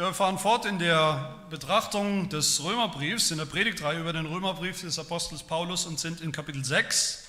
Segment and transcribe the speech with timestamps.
[0.00, 4.98] Wir fahren fort in der Betrachtung des Römerbriefs, in der Predigtreihe über den Römerbrief des
[4.98, 7.24] Apostels Paulus und sind in Kapitel 6,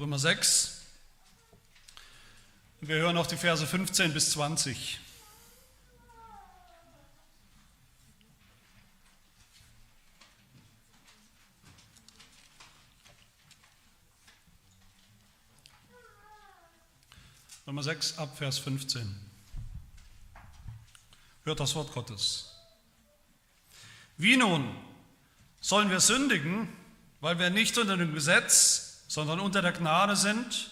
[0.00, 0.80] Römer 6.
[2.80, 4.98] Wir hören auf die Verse 15 bis 20.
[17.68, 19.33] Römer 6 ab Vers 15.
[21.44, 22.50] Hört das Wort Gottes.
[24.16, 24.74] Wie nun
[25.60, 26.74] sollen wir sündigen,
[27.20, 30.70] weil wir nicht unter dem Gesetz, sondern unter der Gnade sind?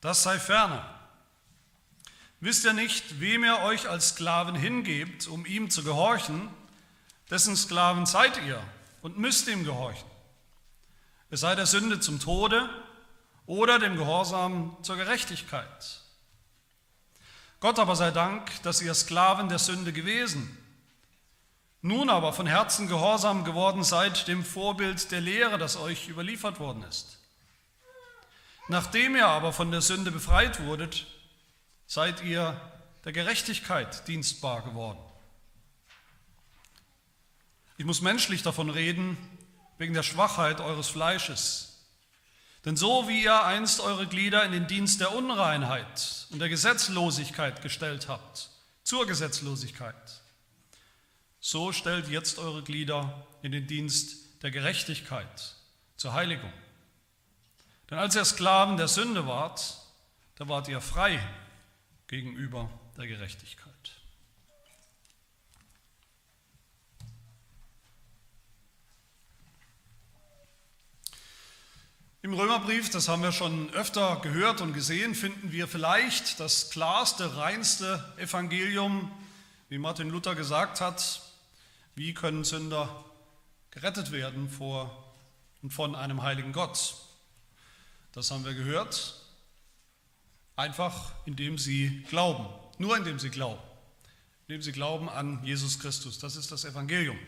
[0.00, 0.84] Das sei ferne.
[2.40, 6.48] Wisst ihr nicht, wem ihr euch als Sklaven hingebt, um ihm zu gehorchen?
[7.28, 8.62] Dessen Sklaven seid ihr
[9.02, 10.08] und müsst ihm gehorchen.
[11.28, 12.68] Es sei der Sünde zum Tode
[13.46, 15.99] oder dem Gehorsam zur Gerechtigkeit.
[17.60, 20.56] Gott aber sei Dank, dass ihr Sklaven der Sünde gewesen,
[21.82, 26.82] nun aber von Herzen gehorsam geworden seid dem Vorbild der Lehre, das euch überliefert worden
[26.84, 27.18] ist.
[28.68, 31.06] Nachdem ihr aber von der Sünde befreit wurdet,
[31.86, 32.58] seid ihr
[33.04, 35.00] der Gerechtigkeit dienstbar geworden.
[37.78, 39.16] Ich muss menschlich davon reden,
[39.78, 41.69] wegen der Schwachheit eures Fleisches.
[42.64, 47.62] Denn so wie ihr einst eure Glieder in den Dienst der Unreinheit und der Gesetzlosigkeit
[47.62, 48.50] gestellt habt,
[48.82, 50.22] zur Gesetzlosigkeit,
[51.40, 55.54] so stellt jetzt eure Glieder in den Dienst der Gerechtigkeit,
[55.96, 56.52] zur Heiligung.
[57.88, 59.78] Denn als ihr Sklaven der Sünde wart,
[60.36, 61.18] da wart ihr frei
[62.06, 63.99] gegenüber der Gerechtigkeit.
[72.22, 77.38] Im Römerbrief, das haben wir schon öfter gehört und gesehen, finden wir vielleicht das klarste,
[77.38, 79.10] reinste Evangelium,
[79.70, 81.22] wie Martin Luther gesagt hat,
[81.94, 83.06] wie können Sünder
[83.70, 85.14] gerettet werden vor
[85.62, 86.94] und von einem heiligen Gott.
[88.12, 89.18] Das haben wir gehört,
[90.56, 93.62] einfach indem sie glauben, nur indem sie glauben,
[94.46, 96.18] indem sie glauben an Jesus Christus.
[96.18, 97.18] Das ist das Evangelium.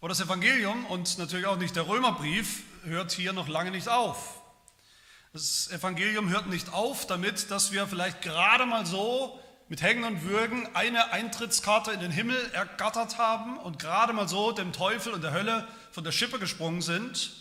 [0.00, 4.42] Aber das Evangelium und natürlich auch nicht der Römerbrief hört hier noch lange nicht auf.
[5.32, 10.22] Das Evangelium hört nicht auf damit, dass wir vielleicht gerade mal so mit Hängen und
[10.24, 15.22] Würgen eine Eintrittskarte in den Himmel ergattert haben und gerade mal so dem Teufel und
[15.22, 17.32] der Hölle von der Schippe gesprungen sind.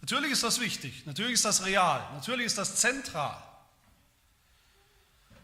[0.00, 3.36] Natürlich ist das wichtig, natürlich ist das real, natürlich ist das zentral.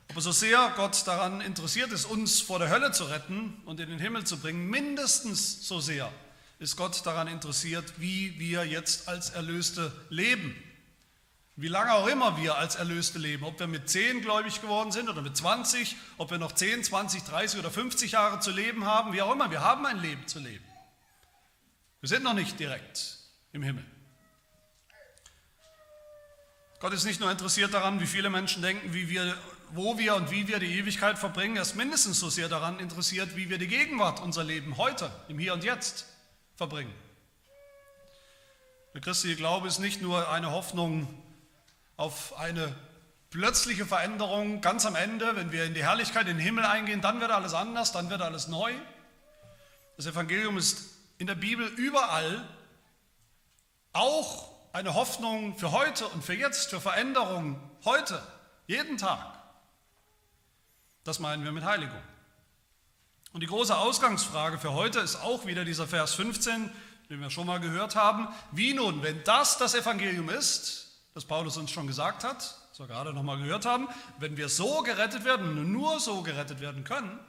[0.09, 3.91] Aber so sehr Gott daran interessiert ist, uns vor der Hölle zu retten und in
[3.91, 6.11] den Himmel zu bringen, mindestens so sehr
[6.59, 10.57] ist Gott daran interessiert, wie wir jetzt als Erlöste leben.
[11.59, 15.09] Wie lange auch immer wir als Erlöste leben, ob wir mit 10 gläubig geworden sind
[15.09, 19.13] oder mit 20, ob wir noch 10, 20, 30 oder 50 Jahre zu leben haben,
[19.15, 20.65] wie auch immer, wir haben ein Leben zu leben.
[22.01, 23.19] Wir sind noch nicht direkt
[23.53, 23.85] im Himmel.
[26.79, 29.35] Gott ist nicht nur interessiert daran, wie viele Menschen denken, wie wir,
[29.71, 33.35] wo wir und wie wir die Ewigkeit verbringen, er ist mindestens so sehr daran interessiert,
[33.35, 36.05] wie wir die Gegenwart, unser Leben heute, im Hier und Jetzt
[36.57, 36.95] verbringen.
[38.95, 41.07] Der christliche Glaube ist nicht nur eine Hoffnung
[41.97, 42.75] auf eine
[43.31, 47.21] plötzliche Veränderung ganz am Ende, wenn wir in die Herrlichkeit, in den Himmel eingehen, dann
[47.21, 48.73] wird alles anders, dann wird alles neu.
[49.97, 52.49] Das Evangelium ist in der Bibel überall
[53.93, 58.23] auch eine Hoffnung für heute und für jetzt, für Veränderung heute,
[58.67, 59.39] jeden Tag.
[61.05, 62.03] Das meinen wir mit Heiligung.
[63.37, 66.71] Und die große Ausgangsfrage für heute ist auch wieder dieser Vers 15,
[67.11, 68.29] den wir schon mal gehört haben.
[68.51, 72.39] Wie nun, wenn das das Evangelium ist, das Paulus uns schon gesagt hat,
[72.71, 73.89] das wir gerade noch mal gehört haben,
[74.19, 77.21] wenn wir so gerettet werden und nur so gerettet werden können,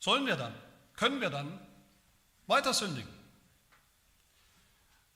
[0.00, 0.52] sollen wir dann,
[0.96, 1.58] können wir dann
[2.46, 3.08] weiter sündigen?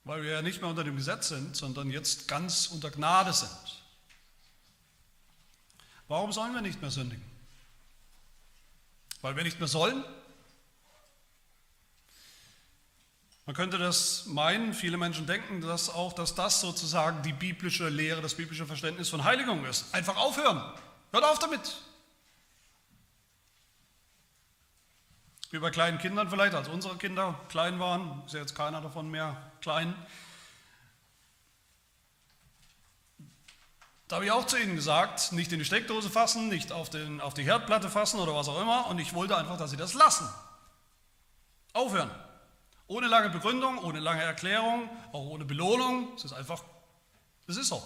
[0.05, 3.85] Weil wir ja nicht mehr unter dem Gesetz sind, sondern jetzt ganz unter Gnade sind.
[6.09, 7.34] Warum sollen wir nicht mehr sündigen?
[9.25, 10.05] Weil wir nicht mehr sollen?
[13.47, 18.21] Man könnte das meinen, viele Menschen denken dass auch, dass das sozusagen die biblische Lehre,
[18.21, 19.95] das biblische Verständnis von Heiligung ist.
[19.95, 20.63] Einfach aufhören.
[21.11, 21.79] Hört auf damit.
[25.53, 29.11] Wie bei kleinen Kindern vielleicht, als unsere Kinder klein waren, ist ja jetzt keiner davon
[29.11, 29.95] mehr klein.
[34.09, 37.21] Da habe ich auch zu ihnen gesagt, nicht in die Steckdose fassen, nicht auf, den,
[37.21, 38.87] auf die Herdplatte fassen oder was auch immer.
[38.89, 40.29] Und ich wollte einfach, dass sie das lassen.
[41.73, 42.11] Aufhören.
[42.87, 46.13] Ohne lange Begründung, ohne lange Erklärung, auch ohne Belohnung.
[46.17, 46.63] Es ist einfach,
[47.47, 47.83] es ist so.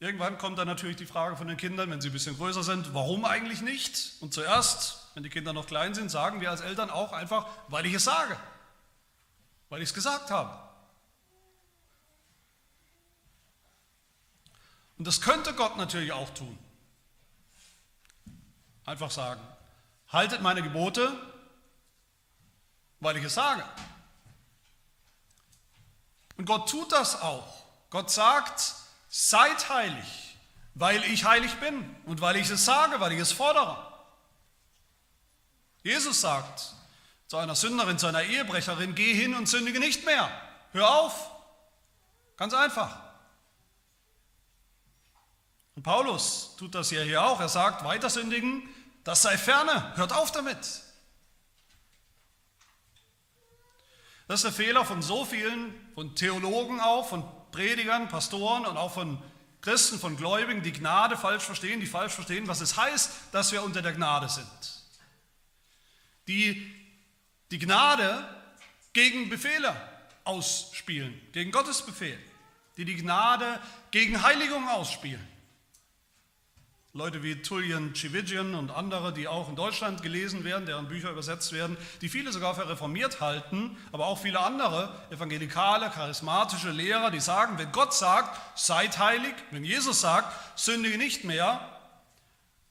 [0.00, 2.92] Irgendwann kommt dann natürlich die Frage von den Kindern, wenn sie ein bisschen größer sind,
[2.94, 4.14] warum eigentlich nicht?
[4.20, 7.86] Und zuerst, wenn die Kinder noch klein sind, sagen wir als Eltern auch einfach, weil
[7.86, 8.36] ich es sage,
[9.68, 10.71] weil ich es gesagt habe.
[14.98, 16.58] Und das könnte Gott natürlich auch tun.
[18.84, 19.40] Einfach sagen,
[20.08, 21.12] haltet meine Gebote,
[23.00, 23.64] weil ich es sage.
[26.36, 27.64] Und Gott tut das auch.
[27.90, 28.82] Gott sagt,
[29.14, 30.38] Seid heilig,
[30.74, 33.76] weil ich heilig bin und weil ich es sage, weil ich es fordere.
[35.82, 36.72] Jesus sagt
[37.26, 40.30] zu einer Sünderin, zu einer Ehebrecherin, geh hin und sündige nicht mehr.
[40.72, 41.30] Hör auf.
[42.38, 43.01] Ganz einfach.
[45.74, 47.40] Und Paulus tut das ja hier auch.
[47.40, 48.68] Er sagt, weiter sündigen,
[49.04, 49.96] das sei ferne.
[49.96, 50.58] Hört auf damit.
[54.28, 58.92] Das ist der Fehler von so vielen, von Theologen auch, von Predigern, Pastoren und auch
[58.92, 59.22] von
[59.60, 63.62] Christen, von Gläubigen, die Gnade falsch verstehen, die falsch verstehen, was es heißt, dass wir
[63.62, 64.46] unter der Gnade sind.
[66.28, 66.82] Die
[67.52, 68.26] die Gnade
[68.94, 69.76] gegen Befehle
[70.24, 72.18] ausspielen, gegen Gottes Befehl,
[72.76, 73.60] die die Gnade
[73.90, 75.28] gegen Heiligung ausspielen.
[76.94, 81.52] Leute wie Tullian Tchividjian und andere, die auch in Deutschland gelesen werden, deren Bücher übersetzt
[81.52, 87.20] werden, die viele sogar für reformiert halten, aber auch viele andere evangelikale, charismatische Lehrer, die
[87.20, 91.66] sagen, wenn Gott sagt, seid heilig, wenn Jesus sagt, sündige nicht mehr,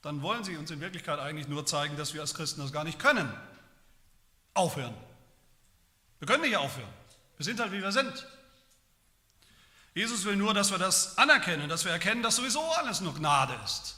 [0.04, 2.84] dann wollen sie uns in Wirklichkeit eigentlich nur zeigen, dass wir als Christen das gar
[2.84, 3.32] nicht können.
[4.54, 4.94] Aufhören.
[6.20, 6.90] Wir können nicht aufhören.
[7.38, 8.28] Wir sind halt, wie wir sind.
[9.96, 13.56] Jesus will nur, dass wir das anerkennen, dass wir erkennen, dass sowieso alles nur Gnade
[13.66, 13.98] ist.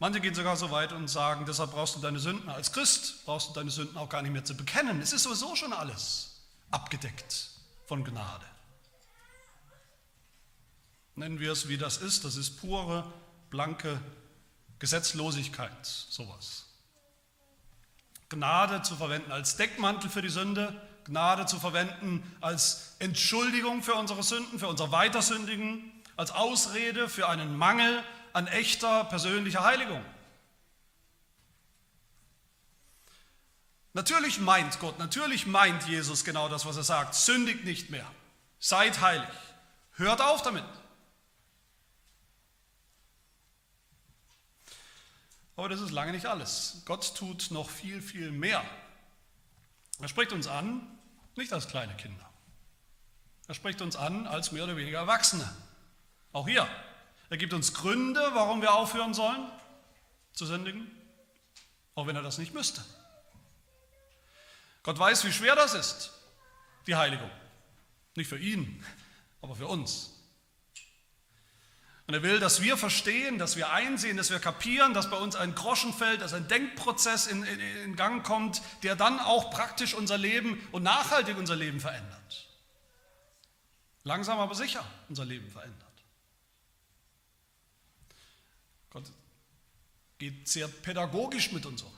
[0.00, 3.50] Manche gehen sogar so weit und sagen, deshalb brauchst du deine Sünden, als Christ brauchst
[3.50, 4.98] du deine Sünden auch gar nicht mehr zu bekennen.
[5.02, 7.50] Es ist sowieso schon alles abgedeckt
[7.86, 8.46] von Gnade.
[11.16, 13.12] Nennen wir es, wie das ist, das ist pure,
[13.50, 14.00] blanke
[14.78, 16.64] Gesetzlosigkeit, sowas.
[18.30, 24.22] Gnade zu verwenden als Deckmantel für die Sünde, Gnade zu verwenden als Entschuldigung für unsere
[24.22, 30.04] Sünden, für unser Weitersündigen, als Ausrede für einen Mangel an echter persönlicher Heiligung.
[33.92, 37.14] Natürlich meint Gott, natürlich meint Jesus genau das, was er sagt.
[37.14, 38.06] Sündigt nicht mehr.
[38.58, 39.28] Seid heilig.
[39.92, 40.64] Hört auf damit.
[45.56, 46.82] Aber das ist lange nicht alles.
[46.86, 48.64] Gott tut noch viel, viel mehr.
[50.00, 50.98] Er spricht uns an,
[51.36, 52.30] nicht als kleine Kinder.
[53.48, 55.46] Er spricht uns an als mehr oder weniger Erwachsene.
[56.32, 56.66] Auch hier,
[57.30, 59.50] er gibt uns Gründe, warum wir aufhören sollen
[60.32, 60.90] zu sündigen,
[61.94, 62.84] auch wenn er das nicht müsste.
[64.82, 66.12] Gott weiß, wie schwer das ist,
[66.86, 67.30] die Heiligung.
[68.16, 68.84] Nicht für ihn,
[69.40, 70.16] aber für uns.
[72.08, 75.36] Und er will, dass wir verstehen, dass wir einsehen, dass wir kapieren, dass bei uns
[75.36, 79.94] ein Groschen fällt, dass ein Denkprozess in, in, in Gang kommt, der dann auch praktisch
[79.94, 82.48] unser Leben und nachhaltig unser Leben verändert.
[84.02, 85.89] Langsam aber sicher unser Leben verändert.
[88.90, 89.04] Gott
[90.18, 91.92] geht sehr pädagogisch mit uns um.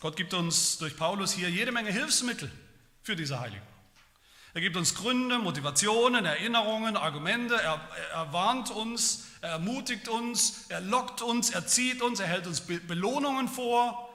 [0.00, 2.50] Gott gibt uns durch Paulus hier jede Menge Hilfsmittel
[3.02, 3.66] für diese Heiligung.
[4.54, 7.80] Er gibt uns Gründe, Motivationen, Erinnerungen, Argumente, er,
[8.12, 12.60] er, warnt uns, er ermutigt uns, er lockt uns, er zieht uns, er hält uns
[12.60, 14.08] Belohnungen vor,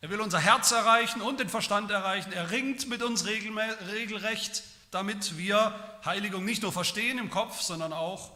[0.00, 5.36] er will unser Herz erreichen und den Verstand erreichen, er ringt mit uns regelrecht, damit
[5.36, 8.30] wir Heiligung nicht nur verstehen im Kopf, sondern auch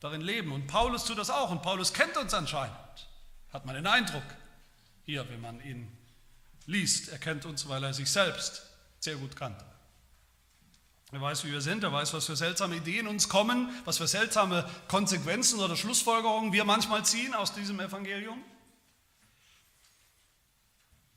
[0.00, 0.52] darin leben.
[0.52, 1.50] Und Paulus tut das auch.
[1.50, 2.76] Und Paulus kennt uns anscheinend.
[3.52, 4.22] Hat man den Eindruck
[5.04, 5.90] hier, wenn man ihn
[6.66, 7.08] liest.
[7.08, 8.62] Er kennt uns, weil er sich selbst
[9.00, 9.64] sehr gut kannte.
[11.10, 14.06] Er weiß, wie wir sind, er weiß, was für seltsame Ideen uns kommen, was für
[14.06, 18.44] seltsame Konsequenzen oder Schlussfolgerungen wir manchmal ziehen aus diesem Evangelium.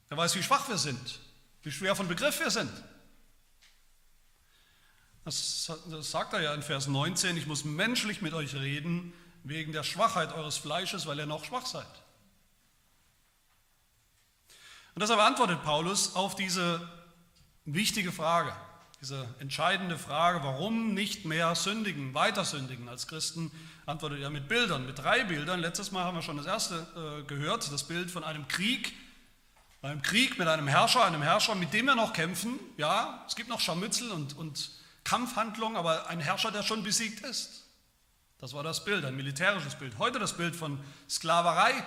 [0.09, 1.19] Er weiß, wie schwach wir sind,
[1.63, 2.71] wie schwer von Begriff wir sind.
[5.23, 9.13] Das, sagt er ja in Vers 19, ich muss menschlich mit euch reden
[9.43, 11.85] wegen der Schwachheit eures Fleisches, weil ihr noch schwach seid.
[14.95, 16.87] Und deshalb antwortet Paulus auf diese
[17.65, 18.53] wichtige Frage,
[18.99, 23.51] diese entscheidende Frage, warum nicht mehr sündigen, weiter sündigen als Christen,
[23.85, 25.59] antwortet er mit Bildern, mit drei Bildern.
[25.59, 28.93] Letztes Mal haben wir schon das erste äh, gehört, das Bild von einem Krieg,
[29.81, 32.59] einem Krieg mit einem Herrscher, einem Herrscher, mit dem wir noch kämpfen.
[32.77, 34.71] Ja, es gibt noch Scharmützel und, und
[35.03, 37.65] Kampfhandlung, aber ein Herrscher, der schon besiegt ist.
[38.39, 39.97] Das war das Bild, ein militärisches Bild.
[39.99, 40.79] Heute das Bild von
[41.09, 41.85] Sklaverei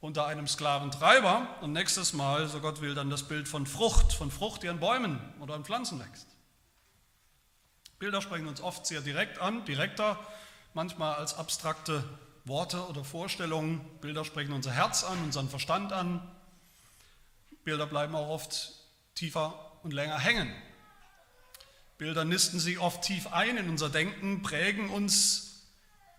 [0.00, 4.30] unter einem Sklaventreiber und nächstes Mal, so Gott will, dann das Bild von Frucht, von
[4.30, 6.26] Frucht, die an Bäumen oder an Pflanzen wächst.
[7.98, 10.18] Bilder sprechen uns oft sehr direkt an, direkter,
[10.74, 12.04] manchmal als abstrakte
[12.44, 13.80] Worte oder Vorstellungen.
[14.02, 16.20] Bilder sprechen unser Herz an, unseren Verstand an.
[17.64, 18.72] Bilder bleiben auch oft
[19.14, 20.52] tiefer und länger hängen.
[21.98, 25.62] Bilder nisten sich oft tief ein in unser Denken, prägen uns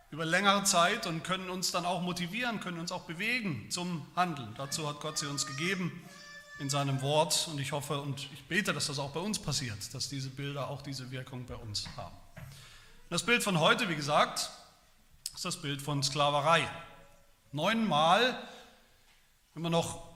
[0.10, 4.54] über längere Zeit und können uns dann auch motivieren, können uns auch bewegen zum Handeln.
[4.58, 5.92] Dazu hat Gott sie uns gegeben
[6.60, 9.94] in seinem Wort und ich hoffe und ich bete, dass das auch bei uns passiert,
[9.94, 12.16] dass diese Bilder auch diese Wirkung bei uns haben.
[13.10, 14.50] Das Bild von heute, wie gesagt,
[15.34, 16.66] ist das Bild von Sklaverei.
[17.52, 18.42] Neunmal,
[19.54, 20.15] wenn man noch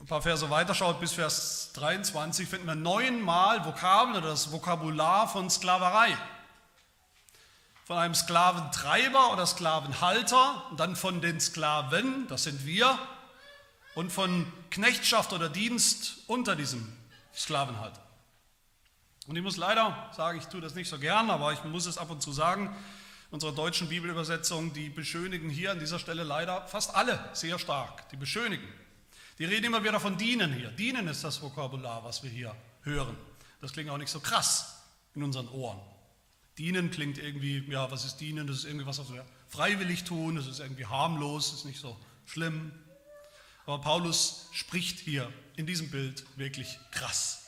[0.00, 5.50] ein paar Verse weiterschaut, bis Vers 23, finden wir neunmal Vokabeln oder das Vokabular von
[5.50, 6.16] Sklaverei.
[7.84, 12.98] Von einem Sklaventreiber oder Sklavenhalter dann von den Sklaven, das sind wir,
[13.94, 16.92] und von Knechtschaft oder Dienst unter diesem
[17.34, 18.00] Sklavenhalter.
[19.26, 21.98] Und ich muss leider sagen, ich tue das nicht so gern, aber ich muss es
[21.98, 22.74] ab und zu sagen,
[23.30, 28.08] unsere deutschen Bibelübersetzungen, die beschönigen hier an dieser Stelle leider fast alle sehr stark.
[28.10, 28.66] Die beschönigen.
[29.38, 30.70] Die reden immer wieder von dienen hier.
[30.70, 33.16] Dienen ist das Vokabular, was wir hier hören.
[33.60, 34.82] Das klingt auch nicht so krass
[35.14, 35.80] in unseren Ohren.
[36.58, 38.48] Dienen klingt irgendwie, ja, was ist dienen?
[38.48, 41.80] Das ist irgendwie was, was wir freiwillig tun, das ist irgendwie harmlos, das ist nicht
[41.80, 42.72] so schlimm.
[43.64, 47.44] Aber Paulus spricht hier in diesem Bild wirklich krass.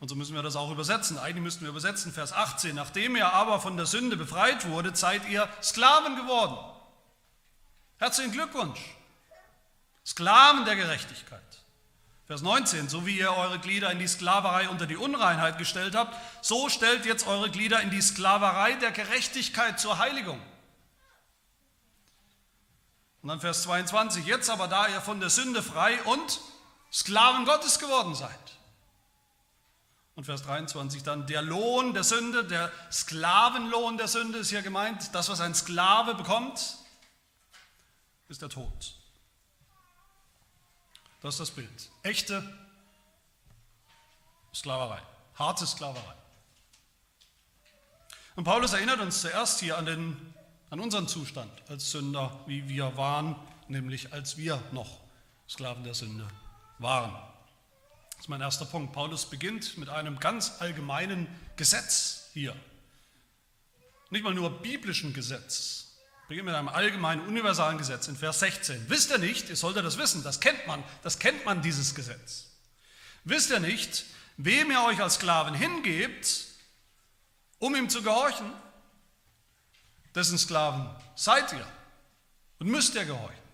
[0.00, 1.18] Und so müssen wir das auch übersetzen.
[1.18, 2.74] Eigentlich müssten wir übersetzen, Vers 18.
[2.74, 6.58] Nachdem ihr aber von der Sünde befreit wurde, seid ihr Sklaven geworden.
[7.98, 8.80] Herzlichen Glückwunsch.
[10.04, 11.40] Sklaven der Gerechtigkeit.
[12.26, 16.16] Vers 19, so wie ihr eure Glieder in die Sklaverei unter die Unreinheit gestellt habt,
[16.42, 20.40] so stellt jetzt eure Glieder in die Sklaverei der Gerechtigkeit zur Heiligung.
[23.20, 26.40] Und dann Vers 22, jetzt aber da ihr von der Sünde frei und
[26.92, 28.30] Sklaven Gottes geworden seid.
[30.14, 35.14] Und Vers 23 dann, der Lohn der Sünde, der Sklavenlohn der Sünde ist hier gemeint,
[35.14, 36.76] das, was ein Sklave bekommt,
[38.28, 38.94] ist der Tod.
[41.24, 41.90] Das ist das Bild.
[42.02, 42.44] Echte
[44.54, 45.00] Sklaverei,
[45.36, 46.14] harte Sklaverei.
[48.36, 50.34] Und Paulus erinnert uns zuerst hier an, den,
[50.68, 53.36] an unseren Zustand als Sünder, wie wir waren,
[53.68, 55.00] nämlich als wir noch
[55.48, 56.28] Sklaven der Sünde
[56.78, 57.14] waren.
[58.10, 58.92] Das ist mein erster Punkt.
[58.92, 61.26] Paulus beginnt mit einem ganz allgemeinen
[61.56, 62.54] Gesetz hier.
[64.10, 65.83] Nicht mal nur biblischen Gesetz.
[66.28, 68.88] Beginnt mit einem allgemeinen, universalen Gesetz in Vers 16.
[68.88, 72.46] Wisst ihr nicht, ihr solltet das wissen, das kennt man, das kennt man, dieses Gesetz.
[73.24, 74.04] Wisst ihr nicht,
[74.36, 76.46] wem ihr euch als Sklaven hingebt,
[77.58, 78.50] um ihm zu gehorchen,
[80.14, 81.66] dessen Sklaven seid ihr
[82.58, 83.44] und müsst ihr gehorchen.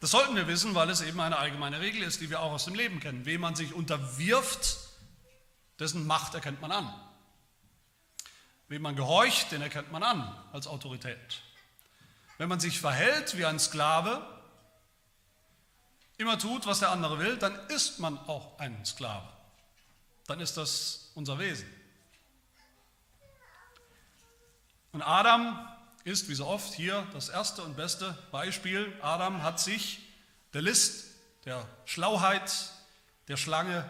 [0.00, 2.64] Das sollten wir wissen, weil es eben eine allgemeine Regel ist, die wir auch aus
[2.64, 3.26] dem Leben kennen.
[3.26, 4.78] Wem man sich unterwirft,
[5.78, 7.09] dessen Macht erkennt man an.
[8.70, 11.42] Wem man gehorcht, den erkennt man an als Autorität.
[12.38, 14.24] Wenn man sich verhält wie ein Sklave,
[16.18, 19.28] immer tut, was der andere will, dann ist man auch ein Sklave.
[20.28, 21.68] Dann ist das unser Wesen.
[24.92, 25.68] Und Adam
[26.04, 28.96] ist, wie so oft, hier das erste und beste Beispiel.
[29.02, 29.98] Adam hat sich
[30.52, 31.06] der List,
[31.44, 32.70] der Schlauheit,
[33.26, 33.84] der Schlange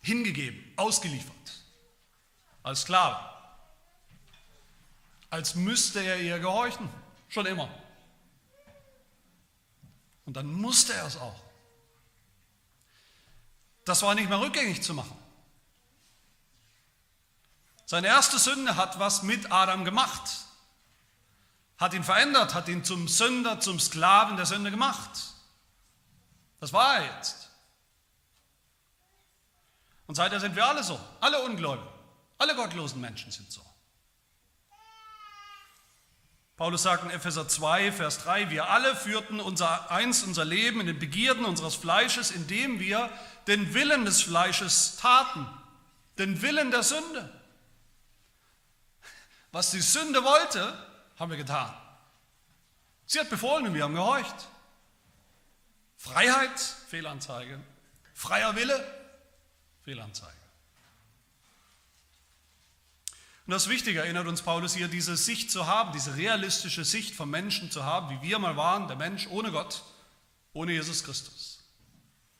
[0.00, 1.34] hingegeben, ausgeliefert,
[2.62, 3.31] als Sklave,
[5.32, 6.88] als müsste er ihr gehorchen,
[7.28, 7.68] schon immer.
[10.26, 11.40] Und dann musste er es auch.
[13.84, 15.16] Das war nicht mehr rückgängig zu machen.
[17.86, 20.30] Seine erste Sünde hat was mit Adam gemacht
[21.82, 25.10] hat ihn verändert, hat ihn zum Sünder, zum Sklaven der Sünde gemacht.
[26.60, 27.50] Das war er jetzt.
[30.06, 31.88] Und seither sind wir alle so, alle Ungläubigen,
[32.38, 33.61] alle gottlosen Menschen sind so.
[36.62, 40.86] Paulus sagt in Epheser 2, Vers 3, wir alle führten unser einst unser Leben in
[40.86, 43.10] den Begierden unseres Fleisches, indem wir
[43.48, 45.44] den Willen des Fleisches taten,
[46.18, 47.28] den Willen der Sünde.
[49.50, 50.72] Was die Sünde wollte,
[51.18, 51.74] haben wir getan.
[53.06, 54.46] Sie hat befohlen und wir haben gehorcht.
[55.96, 57.58] Freiheit, Fehlanzeige.
[58.14, 58.86] Freier Wille,
[59.80, 60.41] Fehlanzeige.
[63.46, 67.30] Und das Wichtige erinnert uns Paulus hier, diese Sicht zu haben, diese realistische Sicht vom
[67.30, 69.82] Menschen zu haben, wie wir mal waren, der Mensch ohne Gott,
[70.52, 71.64] ohne Jesus Christus.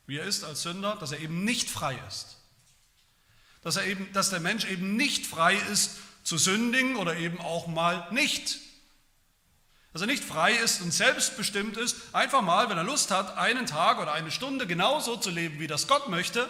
[0.07, 2.39] Wie er ist als Sünder, dass er eben nicht frei ist.
[3.63, 7.67] Dass, er eben, dass der Mensch eben nicht frei ist zu sündigen oder eben auch
[7.67, 8.59] mal nicht
[9.93, 13.67] dass er nicht frei ist und selbstbestimmt ist, einfach mal, wenn er Lust hat, einen
[13.67, 16.49] Tag oder eine Stunde genauso zu leben, wie das Gott möchte.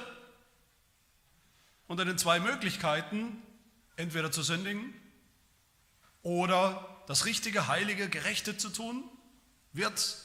[1.88, 3.42] unter den zwei Möglichkeiten,
[3.96, 4.94] entweder zu sündigen
[6.22, 9.04] oder das Richtige, Heilige, Gerechte zu tun,
[9.72, 10.16] wird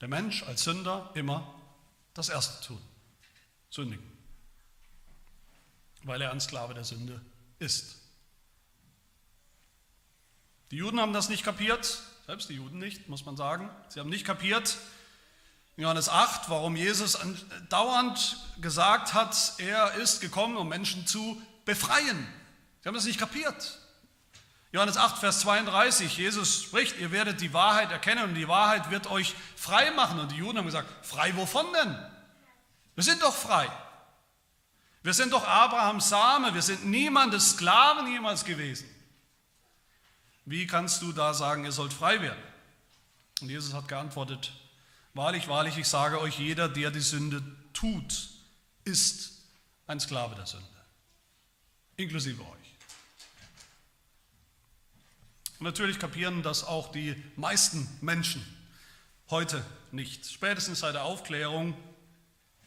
[0.00, 1.54] der Mensch als Sünder immer
[2.14, 2.80] das Erste tun,
[3.70, 4.06] sündigen,
[6.02, 7.20] weil er ein Sklave der Sünde
[7.58, 7.96] ist.
[10.70, 13.70] Die Juden haben das nicht kapiert, selbst die Juden nicht, muss man sagen.
[13.88, 14.76] Sie haben nicht kapiert,
[15.78, 17.16] in Johannes 8, warum Jesus
[17.68, 22.26] dauernd gesagt hat, er ist gekommen, um Menschen zu befreien.
[22.88, 23.78] Sie haben das nicht kapiert.
[24.72, 29.10] Johannes 8, Vers 32, Jesus spricht, ihr werdet die Wahrheit erkennen und die Wahrheit wird
[29.10, 30.18] euch frei machen.
[30.18, 31.98] Und die Juden haben gesagt, frei wovon denn?
[32.94, 33.70] Wir sind doch frei.
[35.02, 38.88] Wir sind doch Abrahams Same, wir sind niemandes Sklaven jemals gewesen.
[40.46, 42.42] Wie kannst du da sagen, ihr sollt frei werden?
[43.42, 44.50] Und Jesus hat geantwortet,
[45.12, 47.42] wahrlich, wahrlich, ich sage euch, jeder, der die Sünde
[47.74, 48.30] tut,
[48.84, 49.42] ist
[49.86, 50.66] ein Sklave der Sünde,
[51.98, 52.57] inklusive euch.
[55.58, 58.44] Und natürlich kapieren das auch die meisten Menschen
[59.30, 60.26] heute nicht.
[60.30, 61.76] Spätestens seit der Aufklärung,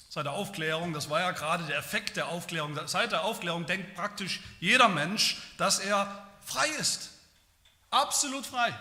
[0.09, 3.95] seit der Aufklärung, das war ja gerade der Effekt der Aufklärung, seit der Aufklärung denkt
[3.95, 7.11] praktisch jeder Mensch, dass er frei ist.
[7.89, 8.77] Absolut frei.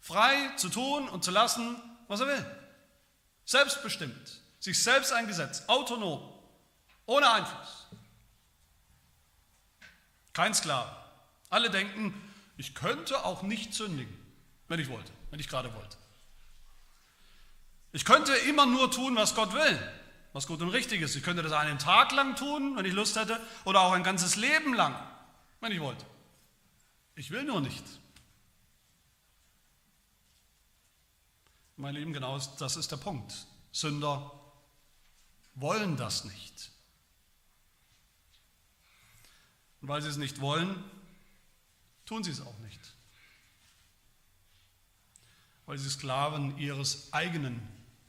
[0.00, 1.76] Frei zu tun und zu lassen,
[2.08, 2.46] was er will.
[3.44, 6.20] Selbstbestimmt, sich selbst eingesetzt, autonom,
[7.06, 7.86] ohne Einfluss.
[10.32, 10.94] Kein Sklave.
[11.50, 12.27] Alle denken,
[12.58, 14.14] ich könnte auch nicht sündigen,
[14.66, 15.96] wenn ich wollte, wenn ich gerade wollte.
[17.92, 19.92] Ich könnte immer nur tun, was Gott will,
[20.32, 21.14] was gut und richtig ist.
[21.14, 24.36] Ich könnte das einen Tag lang tun, wenn ich Lust hätte, oder auch ein ganzes
[24.36, 24.94] Leben lang,
[25.60, 26.04] wenn ich wollte.
[27.14, 27.84] Ich will nur nicht.
[31.76, 33.32] Meine Lieben, genau das ist der Punkt.
[33.70, 34.32] Sünder
[35.54, 36.72] wollen das nicht.
[39.80, 40.84] Und weil sie es nicht wollen,
[42.08, 42.80] tun sie es auch nicht,
[45.66, 47.60] weil sie Sklaven ihres eigenen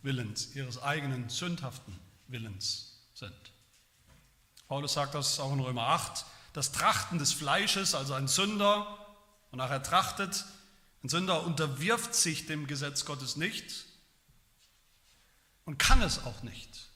[0.02, 3.36] Willens, ihres eigenen sündhaften Willens sind.
[4.70, 9.06] Paulus sagt das auch in Römer 8, das Trachten des Fleisches, also ein Sünder,
[9.52, 10.46] wonach er trachtet,
[11.04, 13.86] ein Sünder unterwirft sich dem Gesetz Gottes nicht
[15.66, 16.90] und kann es auch nicht.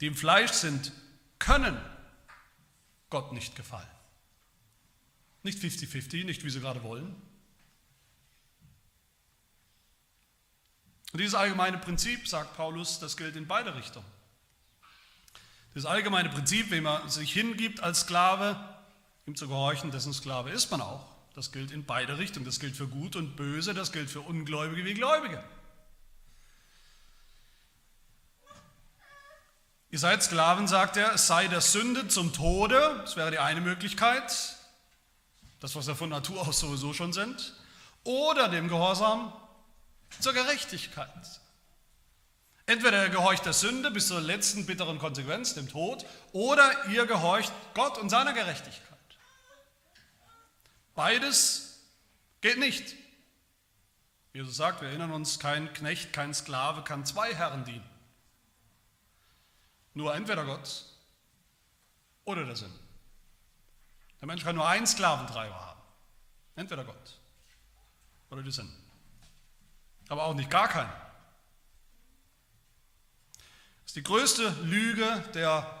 [0.00, 0.90] Die im Fleisch sind,
[1.38, 1.80] können
[3.10, 3.86] Gott nicht gefallen.
[5.44, 7.14] Nicht 50-50, nicht wie sie gerade wollen.
[11.12, 14.06] Und dieses allgemeine Prinzip, sagt Paulus, das gilt in beide Richtungen.
[15.74, 18.58] Das allgemeine Prinzip, wenn man sich hingibt als Sklave,
[19.26, 21.06] ihm zu gehorchen, dessen Sklave ist man auch.
[21.34, 22.46] Das gilt in beide Richtungen.
[22.46, 25.42] Das gilt für Gut und Böse, das gilt für Ungläubige wie Gläubige.
[29.90, 33.60] Ihr seid Sklaven, sagt er, es sei der Sünde zum Tode, das wäre die eine
[33.60, 34.56] Möglichkeit,
[35.64, 37.54] das, was wir von Natur aus sowieso schon sind,
[38.02, 39.32] oder dem Gehorsam
[40.20, 41.40] zur Gerechtigkeit.
[42.66, 47.50] Entweder ihr gehorcht der Sünde bis zur letzten bitteren Konsequenz, dem Tod, oder ihr gehorcht
[47.72, 48.98] Gott und seiner Gerechtigkeit.
[50.94, 51.80] Beides
[52.42, 52.94] geht nicht.
[54.34, 57.88] Jesus sagt, wir erinnern uns, kein Knecht, kein Sklave kann zwei Herren dienen.
[59.94, 60.84] Nur entweder Gott
[62.26, 62.83] oder der Sünde.
[64.24, 65.80] Der Mensch kann nur einen Sklaventreiber haben.
[66.56, 67.20] Entweder Gott
[68.30, 68.72] oder die Sünde.
[70.08, 70.90] Aber auch nicht gar keinen.
[73.34, 75.78] Das ist die größte Lüge der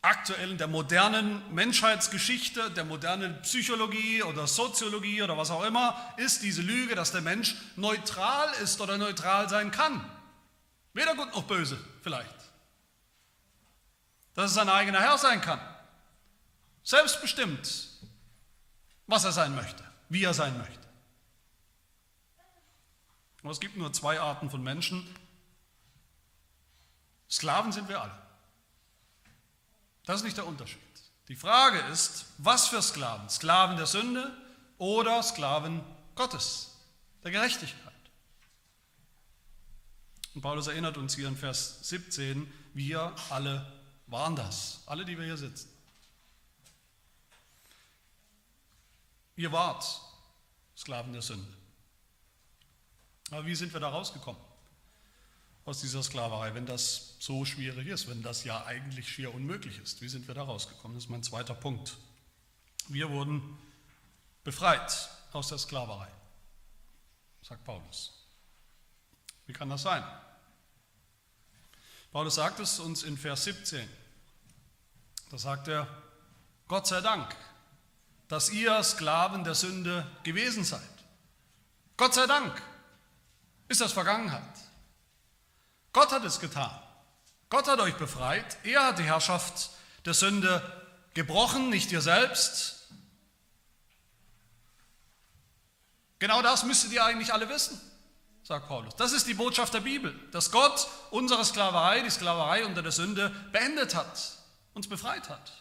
[0.00, 6.62] aktuellen, der modernen Menschheitsgeschichte, der modernen Psychologie oder Soziologie oder was auch immer, ist diese
[6.62, 10.08] Lüge, dass der Mensch neutral ist oder neutral sein kann.
[10.92, 12.30] Weder gut noch böse vielleicht.
[14.36, 15.58] Dass er sein eigener Herr sein kann
[16.86, 17.88] selbstbestimmt,
[19.08, 20.86] was er sein möchte, wie er sein möchte.
[23.42, 25.06] Aber es gibt nur zwei Arten von Menschen.
[27.28, 28.16] Sklaven sind wir alle.
[30.04, 30.80] Das ist nicht der Unterschied.
[31.28, 33.28] Die Frage ist, was für Sklaven?
[33.28, 34.32] Sklaven der Sünde
[34.78, 35.82] oder Sklaven
[36.14, 36.76] Gottes,
[37.24, 37.92] der Gerechtigkeit?
[40.34, 43.72] Und Paulus erinnert uns hier in Vers 17, wir alle
[44.06, 45.75] waren das, alle, die wir hier sitzen.
[49.36, 50.00] Ihr wart
[50.76, 51.52] Sklaven der Sünde.
[53.30, 54.40] Aber wie sind wir da rausgekommen
[55.64, 60.00] aus dieser Sklaverei, wenn das so schwierig ist, wenn das ja eigentlich schier unmöglich ist?
[60.00, 60.96] Wie sind wir da rausgekommen?
[60.96, 61.96] Das ist mein zweiter Punkt.
[62.88, 63.58] Wir wurden
[64.44, 66.08] befreit aus der Sklaverei,
[67.42, 68.12] sagt Paulus.
[69.46, 70.04] Wie kann das sein?
[72.12, 73.88] Paulus sagt es uns in Vers 17.
[75.30, 75.88] Da sagt er,
[76.68, 77.36] Gott sei Dank,
[78.28, 80.80] dass ihr Sklaven der Sünde gewesen seid.
[81.96, 82.60] Gott sei Dank
[83.68, 84.42] ist das Vergangenheit.
[85.92, 86.70] Gott hat es getan.
[87.48, 88.58] Gott hat euch befreit.
[88.64, 89.70] Er hat die Herrschaft
[90.04, 90.62] der Sünde
[91.14, 92.88] gebrochen, nicht ihr selbst.
[96.18, 97.80] Genau das müsstet ihr eigentlich alle wissen,
[98.42, 98.96] sagt Paulus.
[98.96, 103.30] Das ist die Botschaft der Bibel, dass Gott unsere Sklaverei, die Sklaverei unter der Sünde,
[103.52, 104.38] beendet hat,
[104.72, 105.52] uns befreit hat.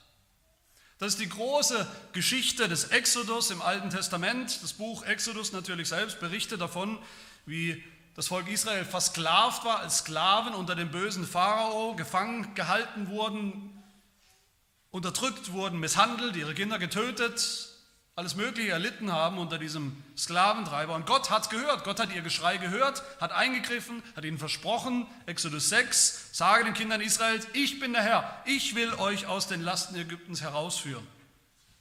[0.98, 4.64] Das ist die große Geschichte des Exodus im Alten Testament.
[4.64, 6.98] Das Buch Exodus natürlich selbst berichtet davon,
[7.46, 7.84] wie
[8.16, 13.84] das Volk Israel versklavt war, als Sklaven unter dem bösen Pharao, gefangen gehalten wurden,
[14.90, 17.75] unterdrückt wurden, misshandelt, ihre Kinder getötet,
[18.18, 20.96] alles Mögliche erlitten haben unter diesem Sklaventreiber.
[20.96, 25.68] Und Gott hat gehört, Gott hat ihr Geschrei gehört, hat eingegriffen, hat ihnen versprochen, Exodus
[25.68, 29.96] 6, sage den Kindern Israels, ich bin der Herr, ich will euch aus den Lasten
[29.96, 31.06] Ägyptens herausführen,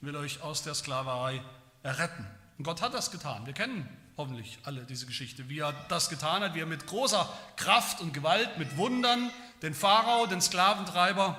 [0.01, 1.41] will euch aus der Sklaverei
[1.85, 2.27] erretten.
[2.59, 3.47] Und Gott hat das getan.
[3.47, 7.33] Wir kennen hoffentlich alle diese Geschichte, wie er das getan hat, wie er mit großer
[7.57, 9.31] Kraft und Gewalt, mit Wundern
[9.63, 11.37] den Pharao, den Sklaventreiber,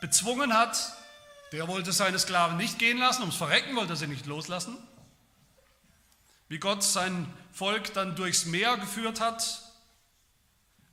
[0.00, 0.95] bezwungen hat.
[1.52, 4.76] Der wollte seine Sklaven nicht gehen lassen, ums Verrecken wollte er sie nicht loslassen.
[6.48, 9.62] Wie Gott sein Volk dann durchs Meer geführt hat,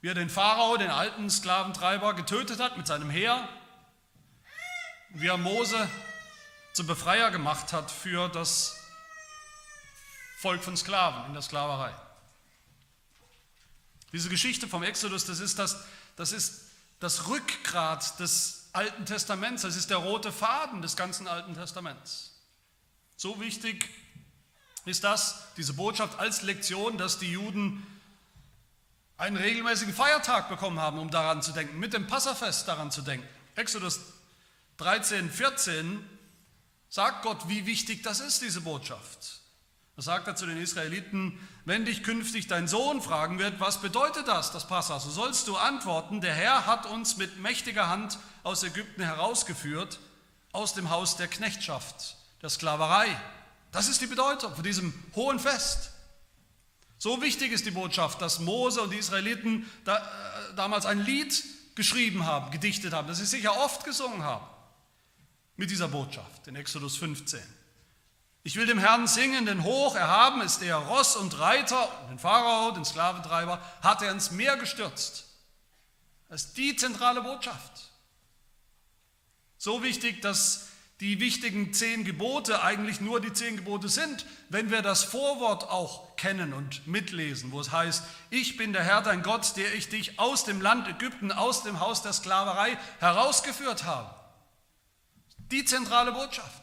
[0.02, 3.48] wie er den Pharao, den alten Sklaventreiber, getötet hat mit seinem Heer,
[5.10, 5.89] wie er Mose
[6.74, 8.76] zum Befreier gemacht hat für das
[10.38, 11.94] Volk von Sklaven in der Sklaverei.
[14.12, 15.86] Diese Geschichte vom Exodus, das ist das,
[16.16, 16.66] das ist
[17.00, 22.32] das Rückgrat des Alten Testaments, das ist der rote Faden des ganzen Alten Testaments.
[23.16, 23.90] So wichtig
[24.86, 27.86] ist das, diese Botschaft als Lektion, dass die Juden
[29.18, 33.28] einen regelmäßigen Feiertag bekommen haben, um daran zu denken, mit dem Passafest daran zu denken.
[33.56, 34.00] Exodus
[34.78, 36.04] 13, 14
[36.90, 39.42] sagt Gott, wie wichtig das ist, diese Botschaft.
[39.96, 44.28] Da sagt er zu den Israeliten, wenn dich künftig dein Sohn fragen wird, was bedeutet
[44.28, 48.63] das, das Passa, so sollst du antworten, der Herr hat uns mit mächtiger Hand aus
[48.63, 49.99] Ägypten herausgeführt,
[50.52, 53.08] aus dem Haus der Knechtschaft, der Sklaverei.
[53.71, 55.91] Das ist die Bedeutung von diesem hohen Fest.
[56.97, 61.43] So wichtig ist die Botschaft, dass Mose und die Israeliten da, äh, damals ein Lied
[61.76, 64.45] geschrieben haben, gedichtet haben, das sie sicher oft gesungen haben
[65.56, 67.41] mit dieser Botschaft in Exodus 15.
[68.46, 72.72] Ich will dem Herrn singen, denn hoch erhaben ist er, Ross und Reiter, den Pharao,
[72.72, 75.26] den Sklaventreiber, hat er ins Meer gestürzt.
[76.28, 77.92] Das ist die zentrale Botschaft.
[79.58, 80.68] So wichtig, dass
[81.00, 86.16] die wichtigen zehn Gebote eigentlich nur die zehn Gebote sind, wenn wir das Vorwort auch
[86.18, 90.20] kennen und mitlesen, wo es heißt, ich bin der Herr dein Gott, der ich dich
[90.20, 94.14] aus dem Land Ägypten, aus dem Haus der Sklaverei herausgeführt habe.
[95.38, 96.62] Die zentrale Botschaft.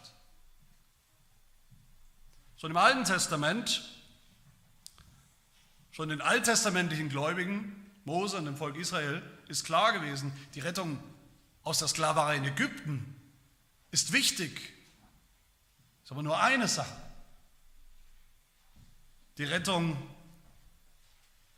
[2.60, 3.90] Schon im Alten Testament,
[5.92, 11.02] schon den alttestamentlichen Gläubigen, Mose und dem Volk Israel, ist klar gewesen, die Rettung
[11.62, 13.16] aus der Sklaverei in Ägypten
[13.92, 14.74] ist wichtig.
[16.04, 16.94] Ist aber nur eine Sache.
[19.38, 19.96] Die Rettung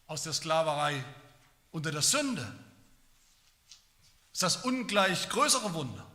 [0.07, 1.05] aus der Sklaverei
[1.73, 2.47] unter der Sünde
[4.33, 6.12] ist das ungleich größere Wunder.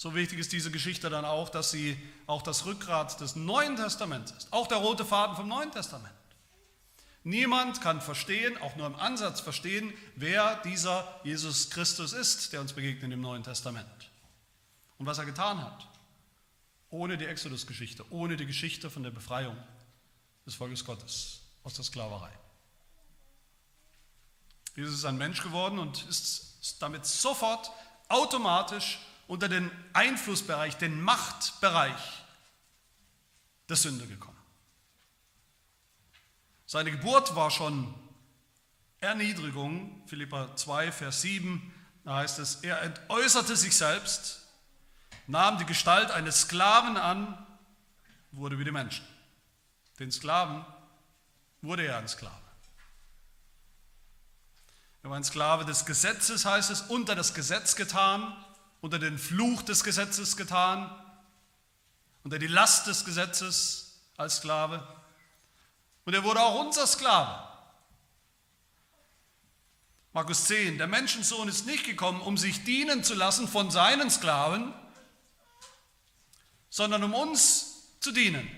[0.00, 1.94] So wichtig ist diese Geschichte dann auch, dass sie
[2.26, 6.14] auch das Rückgrat des Neuen Testaments ist, auch der rote Faden vom Neuen Testament.
[7.22, 12.72] Niemand kann verstehen, auch nur im Ansatz verstehen, wer dieser Jesus Christus ist, der uns
[12.72, 14.10] begegnet im Neuen Testament
[14.96, 15.86] und was er getan hat.
[16.88, 19.58] Ohne die Exodus-Geschichte, ohne die Geschichte von der Befreiung
[20.46, 22.32] des Volkes Gottes aus der Sklaverei.
[24.76, 27.70] Jesus ist ein Mensch geworden und ist damit sofort
[28.08, 28.98] automatisch
[29.30, 32.24] unter den Einflussbereich, den Machtbereich
[33.68, 34.36] der Sünde gekommen.
[36.66, 37.94] Seine Geburt war schon
[38.98, 41.72] Erniedrigung, Philippa 2, Vers 7,
[42.04, 44.48] da heißt es, er entäußerte sich selbst,
[45.28, 47.46] nahm die Gestalt eines Sklaven an,
[48.32, 49.06] wurde wie die Menschen.
[50.00, 50.64] Den Sklaven
[51.62, 52.34] wurde er ein Sklave.
[55.04, 58.36] Er war ein Sklave des Gesetzes, heißt es, unter das Gesetz getan,
[58.80, 60.90] unter den Fluch des Gesetzes getan,
[62.24, 64.86] unter die Last des Gesetzes als Sklave.
[66.04, 67.46] Und er wurde auch unser Sklave.
[70.12, 74.74] Markus 10, der Menschensohn ist nicht gekommen, um sich dienen zu lassen von seinen Sklaven,
[76.68, 78.48] sondern um uns zu dienen,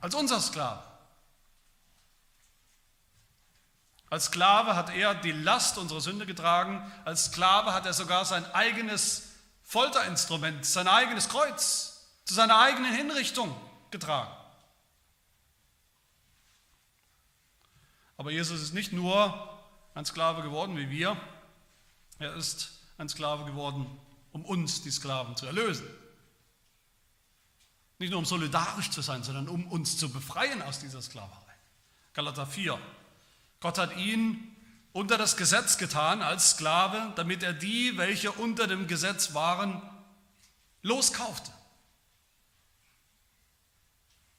[0.00, 0.82] als unser Sklave.
[4.08, 6.80] Als Sklave hat er die Last unserer Sünde getragen.
[7.04, 9.30] Als Sklave hat er sogar sein eigenes
[9.62, 13.54] Folterinstrument, sein eigenes Kreuz zu seiner eigenen Hinrichtung
[13.90, 14.30] getragen.
[18.16, 19.58] Aber Jesus ist nicht nur
[19.94, 21.16] ein Sklave geworden wie wir,
[22.18, 23.86] er ist ein Sklave geworden,
[24.32, 25.86] um uns, die Sklaven, zu erlösen.
[27.98, 31.54] Nicht nur um solidarisch zu sein, sondern um uns zu befreien aus dieser Sklaverei.
[32.12, 32.78] Galater 4.
[33.60, 34.56] Gott hat ihn
[34.92, 39.82] unter das Gesetz getan als Sklave, damit er die, welche unter dem Gesetz waren,
[40.82, 41.50] loskaufte.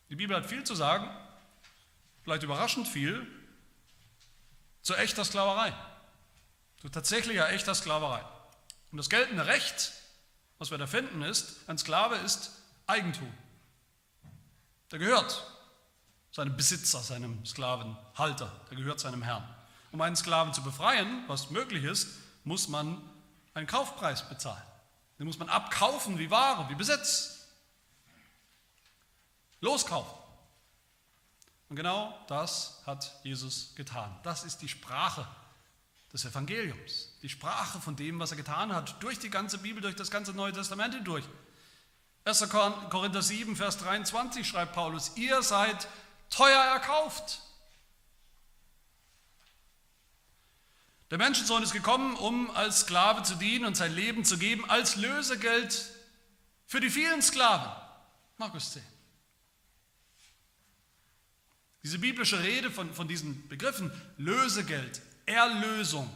[0.10, 1.10] Die Bibel hat viel zu sagen,
[2.24, 3.28] vielleicht überraschend viel,
[4.82, 5.74] zu echter Sklaverei,
[6.82, 8.24] zu tatsächlicher echter Sklaverei.
[8.92, 9.92] Und das geltende Recht,
[10.60, 12.52] was wir da finden, ist, ein Sklave ist
[12.88, 13.32] Eigentum.
[14.92, 15.57] Der gehört
[16.38, 19.44] seinem Besitzer, seinem Sklavenhalter, der gehört seinem Herrn.
[19.92, 22.10] Um einen Sklaven zu befreien, was möglich ist,
[22.44, 23.02] muss man
[23.56, 24.62] einen Kaufpreis bezahlen.
[25.18, 27.48] Den muss man abkaufen wie Ware, wie Besitz.
[29.62, 30.16] Loskaufen.
[31.70, 34.16] Und genau das hat Jesus getan.
[34.22, 35.28] Das ist die Sprache
[36.14, 37.18] des Evangeliums.
[37.24, 40.34] Die Sprache von dem, was er getan hat, durch die ganze Bibel, durch das ganze
[40.34, 41.26] Neue Testament hindurch.
[42.26, 42.48] 1.
[42.50, 45.88] Korinther 7, Vers 23 schreibt Paulus, ihr seid
[46.30, 47.42] teuer erkauft.
[51.10, 54.98] Der Menschensohn ist gekommen, um als Sklave zu dienen und sein Leben zu geben als
[54.98, 55.90] Lösegeld
[56.66, 57.72] für die vielen Sklaven.
[58.38, 58.84] Markus 10.
[61.84, 66.10] Diese biblische Rede von, von diesen Begriffen Lösegeld, Erlösung,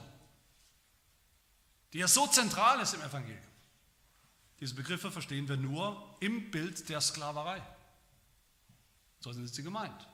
[1.93, 3.39] die ja so zentral ist im Evangelium.
[4.59, 7.61] Diese Begriffe verstehen wir nur im Bild der Sklaverei.
[9.21, 10.07] So sind sie gemeint.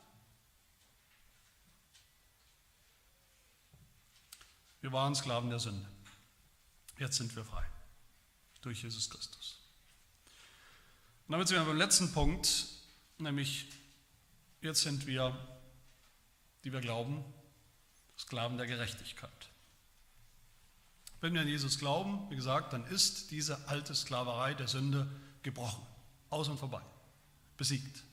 [4.81, 5.87] Wir waren Sklaven der Sünde.
[6.99, 7.65] Jetzt sind wir frei
[8.61, 9.59] durch Jesus Christus.
[11.27, 12.65] Und damit sind wir beim letzten Punkt,
[13.17, 13.67] nämlich
[14.61, 15.37] jetzt sind wir,
[16.63, 17.23] die wir glauben,
[18.17, 19.49] Sklaven der Gerechtigkeit.
[21.21, 25.09] Wenn wir an Jesus glauben, wie gesagt, dann ist diese alte Sklaverei der Sünde
[25.43, 25.85] gebrochen,
[26.29, 26.81] aus und vorbei,
[27.57, 28.03] besiegt.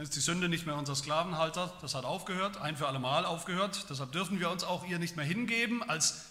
[0.00, 3.26] Dann ist die Sünde nicht mehr unser Sklavenhalter, das hat aufgehört, ein für alle Mal
[3.26, 3.84] aufgehört.
[3.90, 6.24] Deshalb dürfen wir uns auch ihr nicht mehr hingeben, als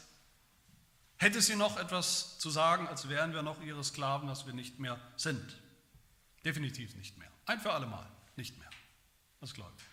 [1.17, 4.79] hätte sie noch etwas zu sagen, als wären wir noch ihre Sklaven, was wir nicht
[4.79, 5.61] mehr sind.
[6.43, 7.29] Definitiv nicht mehr.
[7.45, 8.71] Ein für alle Mal nicht mehr.
[9.39, 9.83] Das glaube ich.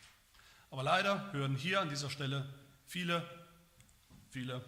[0.70, 2.48] Aber leider hören hier an dieser Stelle
[2.86, 3.28] viele,
[4.30, 4.64] viele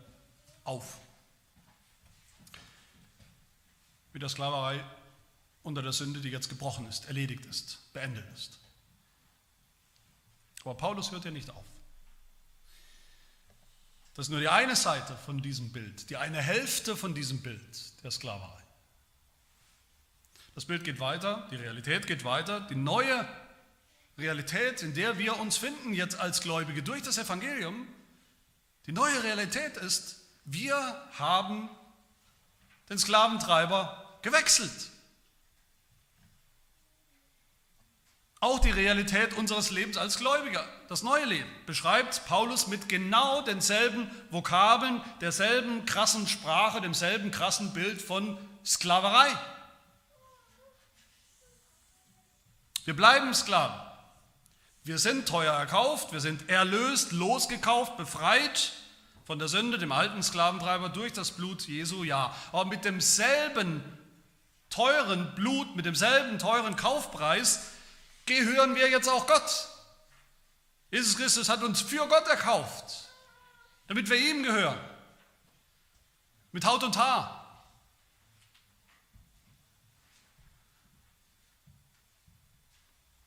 [0.65, 0.99] auf.
[4.13, 4.85] Mit der Sklaverei
[5.63, 8.59] unter der Sünde, die jetzt gebrochen ist, erledigt ist, beendet ist.
[10.65, 11.65] Aber Paulus hört ja nicht auf.
[14.15, 18.03] Das ist nur die eine Seite von diesem Bild, die eine Hälfte von diesem Bild
[18.03, 18.63] der Sklaverei.
[20.57, 23.25] Das Bild geht weiter, die Realität geht weiter, die neue
[24.19, 27.87] Realität, in der wir uns finden jetzt als Gläubige durch das Evangelium,
[28.87, 30.75] die neue Realität ist, wir
[31.13, 31.69] haben
[32.89, 34.91] den Sklaventreiber gewechselt.
[38.41, 44.09] Auch die Realität unseres Lebens als Gläubiger, das neue Leben, beschreibt Paulus mit genau denselben
[44.31, 49.29] Vokabeln, derselben krassen Sprache, demselben krassen Bild von Sklaverei.
[52.85, 53.81] Wir bleiben Sklaven.
[54.85, 58.73] Wir sind teuer erkauft, wir sind erlöst, losgekauft, befreit
[59.25, 62.35] von der Sünde, dem alten Sklaventreiber durch das Blut Jesu, ja.
[62.53, 63.83] Aber mit demselben
[64.71, 67.73] teuren Blut, mit demselben teuren Kaufpreis
[68.29, 69.69] gehören wir jetzt auch Gott.
[70.91, 73.09] Jesus Christus hat uns für Gott erkauft,
[73.89, 74.79] damit wir ihm gehören.
[76.53, 77.35] Mit Haut und Haar.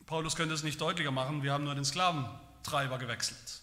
[0.05, 3.61] Paulus könnte es nicht deutlicher machen, wir haben nur den Sklaventreiber gewechselt.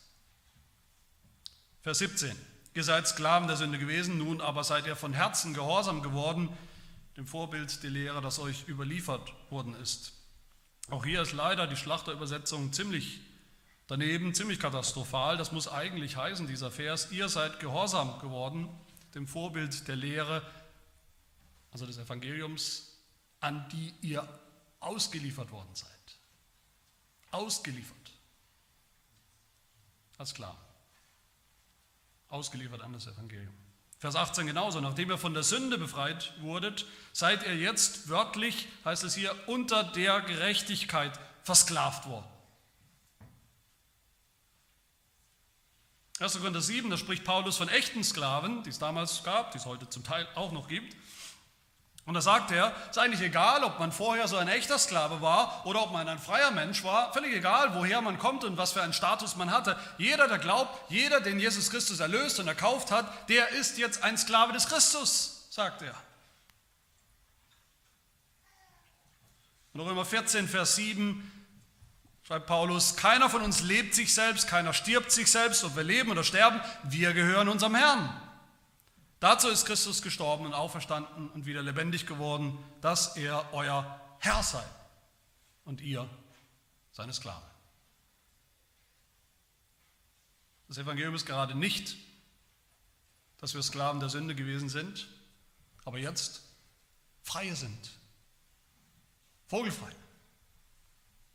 [1.82, 2.34] Vers 17.
[2.74, 6.48] Ihr seid Sklaven der Sünde gewesen, nun aber seid ihr von Herzen gehorsam geworden,
[7.16, 10.17] dem Vorbild der Lehre, das euch überliefert worden ist.
[10.90, 13.20] Auch hier ist leider die Schlachterübersetzung ziemlich
[13.88, 15.36] daneben, ziemlich katastrophal.
[15.36, 18.68] Das muss eigentlich heißen, dieser Vers, ihr seid gehorsam geworden,
[19.14, 20.42] dem Vorbild der Lehre,
[21.70, 22.96] also des Evangeliums,
[23.40, 24.26] an die ihr
[24.80, 25.90] ausgeliefert worden seid.
[27.32, 27.96] Ausgeliefert.
[30.16, 30.56] Als klar.
[32.28, 33.54] Ausgeliefert an das Evangelium.
[33.98, 39.02] Vers 18 genauso, nachdem ihr von der Sünde befreit wurdet, seid ihr jetzt wörtlich, heißt
[39.02, 42.26] es hier, unter der Gerechtigkeit versklavt worden.
[46.20, 46.38] 1.
[46.38, 49.88] Korinther 7, da spricht Paulus von echten Sklaven, die es damals gab, die es heute
[49.88, 50.96] zum Teil auch noch gibt.
[52.08, 55.20] Und da sagt er, es ist eigentlich egal, ob man vorher so ein echter Sklave
[55.20, 58.72] war oder ob man ein freier Mensch war, völlig egal, woher man kommt und was
[58.72, 59.78] für einen Status man hatte.
[59.98, 64.16] Jeder, der glaubt, jeder, den Jesus Christus erlöst und erkauft hat, der ist jetzt ein
[64.16, 65.94] Sklave des Christus, sagt er.
[69.74, 71.30] Und Römer 14, Vers 7
[72.26, 76.10] schreibt Paulus, keiner von uns lebt sich selbst, keiner stirbt sich selbst, ob wir leben
[76.10, 78.27] oder sterben, wir gehören unserem Herrn.
[79.20, 84.64] Dazu ist Christus gestorben und auferstanden und wieder lebendig geworden, dass er euer Herr sei
[85.64, 86.08] und ihr
[86.92, 87.44] seine Sklave.
[90.68, 91.96] Das Evangelium ist gerade nicht,
[93.38, 95.08] dass wir Sklaven der Sünde gewesen sind,
[95.84, 96.42] aber jetzt
[97.22, 97.90] freie sind.
[99.46, 99.92] Vogelfrei.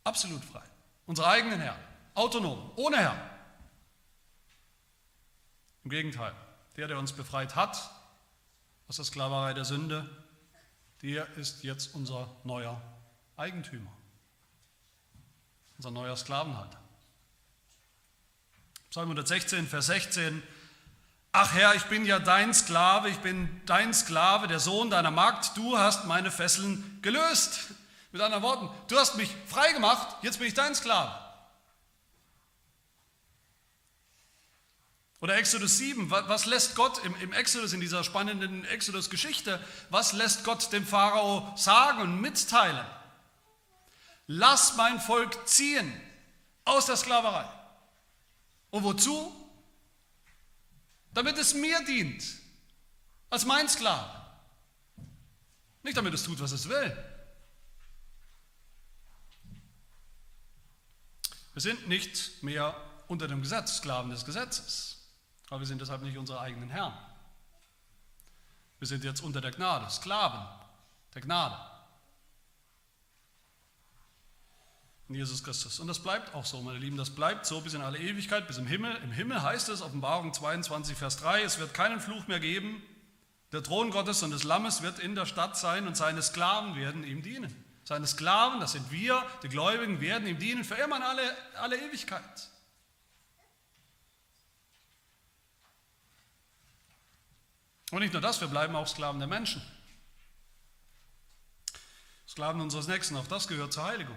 [0.04, 0.62] Absolut frei.
[1.06, 1.82] Unsere eigenen Herren.
[2.14, 2.70] Autonom.
[2.76, 3.30] Ohne Herr.
[5.82, 6.34] Im Gegenteil.
[6.76, 7.90] Der, der uns befreit hat
[8.88, 10.08] aus der Sklaverei der Sünde,
[11.02, 12.80] der ist jetzt unser neuer
[13.36, 13.92] Eigentümer,
[15.76, 16.78] unser neuer Sklavenhalter.
[18.90, 20.42] Psalm 116, Vers 16.
[21.32, 25.56] Ach Herr, ich bin ja dein Sklave, ich bin dein Sklave, der Sohn deiner Magd,
[25.56, 27.74] du hast meine Fesseln gelöst.
[28.12, 31.23] Mit anderen Worten, du hast mich frei gemacht, jetzt bin ich dein Sklave.
[35.24, 39.58] Oder Exodus 7, was lässt Gott im, Exodus, in dieser spannenden Exodus-Geschichte,
[39.88, 42.84] was lässt Gott dem Pharao sagen und mitteilen?
[44.26, 45.90] Lass mein Volk ziehen
[46.66, 47.48] aus der Sklaverei.
[48.68, 49.34] Und wozu?
[51.14, 52.22] Damit es mir dient,
[53.30, 54.10] als mein Sklave.
[55.82, 56.94] Nicht damit es tut, was es will.
[61.54, 62.76] Wir sind nicht mehr
[63.08, 64.93] unter dem Gesetz, Sklaven des Gesetzes.
[65.50, 66.94] Aber wir sind deshalb nicht unsere eigenen Herren.
[68.78, 70.46] Wir sind jetzt unter der Gnade, Sklaven
[71.14, 71.56] der Gnade.
[75.08, 75.80] In Jesus Christus.
[75.80, 78.56] Und das bleibt auch so, meine Lieben, das bleibt so bis in alle Ewigkeit, bis
[78.56, 78.96] im Himmel.
[79.04, 82.82] Im Himmel heißt es, Offenbarung 22, Vers 3, es wird keinen Fluch mehr geben.
[83.52, 87.04] Der Thron Gottes und des Lammes wird in der Stadt sein und seine Sklaven werden
[87.04, 87.54] ihm dienen.
[87.84, 91.76] Seine Sklaven, das sind wir, die Gläubigen, werden ihm dienen für immer in alle, alle
[91.76, 92.50] Ewigkeit.
[97.94, 99.62] Und nicht nur das, wir bleiben auch Sklaven der Menschen.
[102.28, 104.16] Sklaven unseres Nächsten, auch das gehört zur Heiligung.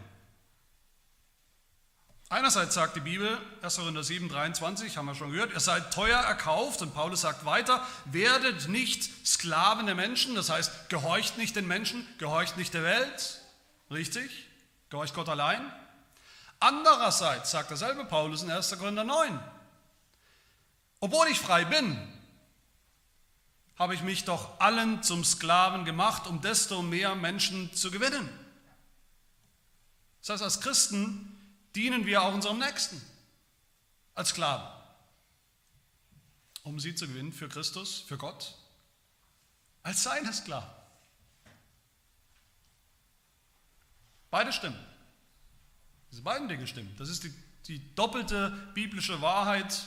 [2.27, 3.75] Einerseits sagt die Bibel, 1.
[3.75, 7.85] Korinther 7, 23, haben wir schon gehört, ihr seid teuer erkauft und Paulus sagt weiter,
[8.05, 13.41] werdet nicht Sklaven der Menschen, das heißt, gehorcht nicht den Menschen, gehorcht nicht der Welt,
[13.91, 14.47] richtig,
[14.89, 15.61] gehorcht Gott allein.
[16.59, 18.75] Andererseits sagt derselbe Paulus in 1.
[18.79, 19.39] Korinther 9,
[20.99, 22.16] obwohl ich frei bin,
[23.77, 28.27] habe ich mich doch allen zum Sklaven gemacht, um desto mehr Menschen zu gewinnen.
[30.21, 31.37] Das heißt, als Christen
[31.75, 33.01] dienen wir auch unserem Nächsten
[34.15, 34.67] als Sklaven,
[36.63, 38.55] um sie zu gewinnen für Christus, für Gott,
[39.83, 40.69] als seine Sklaven.
[44.31, 44.77] Beide stimmen.
[46.11, 46.93] Diese beiden Dinge stimmen.
[46.97, 47.33] Das ist die,
[47.67, 49.83] die doppelte biblische Wahrheit,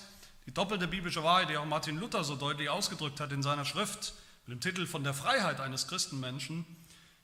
[0.51, 4.15] die doppelte biblische Wahrheit, die auch Martin Luther so deutlich ausgedrückt hat in seiner Schrift
[4.47, 6.67] mit dem Titel von der Freiheit eines Christenmenschen,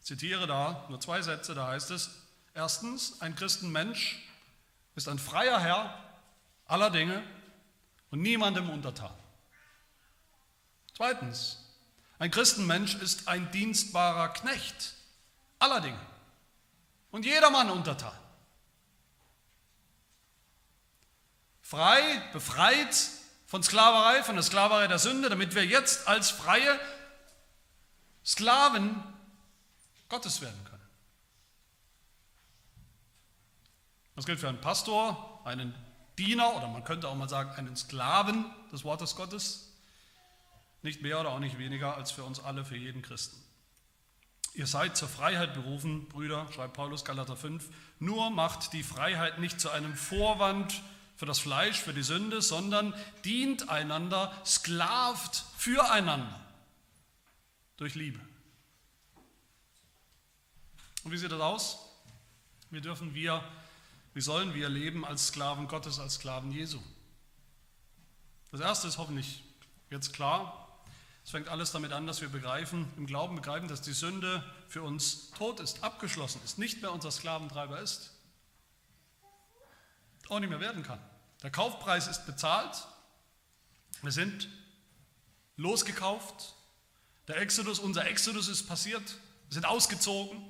[0.00, 2.22] zitiere da nur zwei Sätze, da heißt es,
[2.54, 4.24] erstens, ein Christenmensch
[4.94, 5.92] ist ein freier Herr
[6.66, 7.20] aller Dinge
[8.12, 9.12] und niemandem untertan.
[10.96, 11.58] Zweitens,
[12.20, 14.94] ein Christenmensch ist ein dienstbarer Knecht
[15.58, 16.06] aller Dinge
[17.10, 18.16] und jedermann untertan.
[21.60, 23.15] Frei, befreit
[23.46, 26.78] von Sklaverei, von der Sklaverei der Sünde, damit wir jetzt als freie
[28.24, 29.02] Sklaven
[30.08, 30.76] Gottes werden können.
[34.16, 35.74] Das gilt für einen Pastor, einen
[36.18, 39.74] Diener oder man könnte auch mal sagen einen Sklaven des Wortes Gottes.
[40.82, 43.36] Nicht mehr oder auch nicht weniger als für uns alle, für jeden Christen.
[44.54, 47.68] Ihr seid zur Freiheit berufen, Brüder, schreibt Paulus Galater 5,
[47.98, 50.82] nur macht die Freiheit nicht zu einem Vorwand
[51.16, 52.94] für das Fleisch, für die Sünde, sondern
[53.24, 56.40] dient einander, sklavt füreinander
[57.78, 58.20] durch Liebe.
[61.04, 61.78] Und wie sieht das aus?
[62.70, 63.42] Wie dürfen wir,
[64.12, 66.80] wie sollen wir leben als Sklaven Gottes, als Sklaven Jesu?
[68.50, 69.42] Das erste ist hoffentlich
[69.90, 70.62] jetzt klar.
[71.24, 74.82] Es fängt alles damit an, dass wir begreifen, im Glauben begreifen, dass die Sünde für
[74.82, 78.15] uns tot ist, abgeschlossen ist, nicht mehr unser Sklaventreiber ist
[80.30, 80.98] auch nicht mehr werden kann.
[81.42, 82.86] Der Kaufpreis ist bezahlt,
[84.02, 84.48] Wir sind
[85.56, 86.54] losgekauft.
[87.28, 89.02] Der Exodus, unser Exodus ist passiert.
[89.48, 90.42] Wir sind ausgezogen.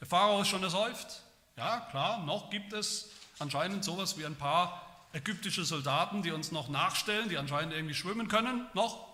[0.00, 1.22] Der Pharao ist schon ersäuft.
[1.56, 6.68] Ja, klar, noch gibt es anscheinend sowas wie ein paar ägyptische Soldaten, die uns noch
[6.68, 9.06] nachstellen, die anscheinend irgendwie schwimmen können, noch,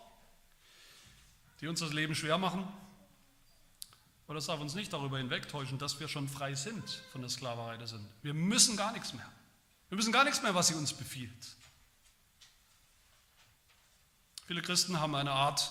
[1.60, 2.66] die uns das Leben schwer machen.
[4.26, 7.76] Aber das darf uns nicht darüber hinwegtäuschen, dass wir schon frei sind von der Sklaverei
[7.76, 8.08] der Sünde.
[8.22, 9.28] Wir müssen gar nichts mehr.
[9.90, 11.56] Wir müssen gar nichts mehr, was sie uns befiehlt.
[14.46, 15.70] Viele Christen haben eine Art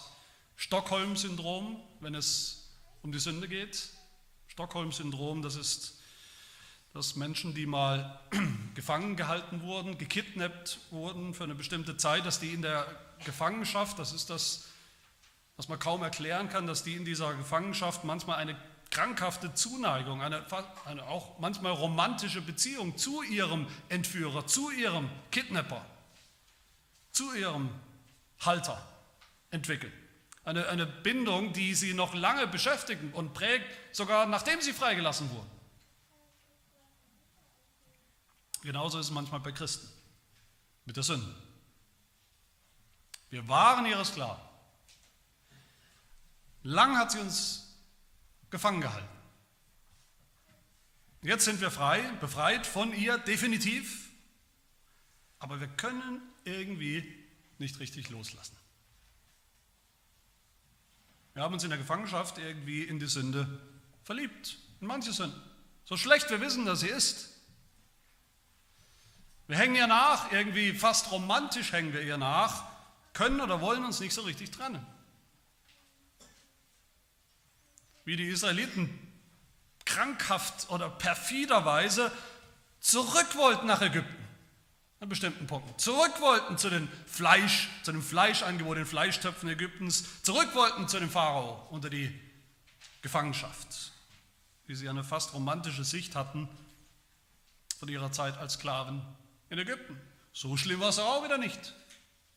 [0.55, 2.69] Stockholm-Syndrom, wenn es
[3.01, 3.89] um die Sünde geht.
[4.47, 5.99] Stockholm-Syndrom, das ist
[6.93, 8.19] dass Menschen, die mal
[8.75, 12.85] gefangen gehalten wurden, gekidnappt wurden für eine bestimmte Zeit, dass die in der
[13.25, 14.65] Gefangenschaft, das ist das,
[15.55, 18.57] was man kaum erklären kann, dass die in dieser Gefangenschaft manchmal eine
[18.91, 20.45] krankhafte Zuneigung, eine,
[20.85, 25.85] eine auch manchmal romantische Beziehung zu ihrem Entführer, zu ihrem Kidnapper,
[27.11, 27.69] zu ihrem
[28.39, 28.85] Halter
[29.51, 29.93] entwickeln.
[30.43, 33.65] Eine, eine Bindung, die sie noch lange beschäftigen und prägt,
[33.95, 35.49] sogar nachdem sie freigelassen wurden.
[38.63, 39.87] Genauso ist es manchmal bei Christen
[40.85, 41.33] mit der Sünde.
[43.29, 44.41] Wir waren ihre Sklaven.
[46.63, 47.68] Lang hat sie uns
[48.49, 49.07] gefangen gehalten.
[51.21, 54.09] Jetzt sind wir frei, befreit von ihr, definitiv.
[55.39, 57.03] Aber wir können irgendwie
[57.57, 58.55] nicht richtig loslassen.
[61.33, 63.61] Wir haben uns in der Gefangenschaft irgendwie in die Sünde
[64.03, 65.41] verliebt, in manche Sünden.
[65.85, 67.29] So schlecht wir wissen, dass sie ist.
[69.47, 72.65] Wir hängen ihr nach, irgendwie fast romantisch hängen wir ihr nach,
[73.13, 74.85] können oder wollen uns nicht so richtig trennen.
[78.09, 78.89] Wie die Israeliten
[79.85, 82.11] krankhaft oder perfiderweise
[82.79, 84.27] zurück wollten nach Ägypten.
[84.99, 85.77] An bestimmten Punkten.
[85.77, 90.23] Zurück wollten zu den Fleisch, zu dem Fleischangebot, den Fleischtöpfen Ägyptens.
[90.23, 92.11] Zurück wollten zu dem Pharao unter die
[93.03, 93.91] Gefangenschaft.
[94.65, 96.49] Wie sie eine fast romantische Sicht hatten
[97.77, 99.03] von ihrer Zeit als Sklaven
[99.51, 100.01] in Ägypten.
[100.33, 101.75] So schlimm war es auch wieder nicht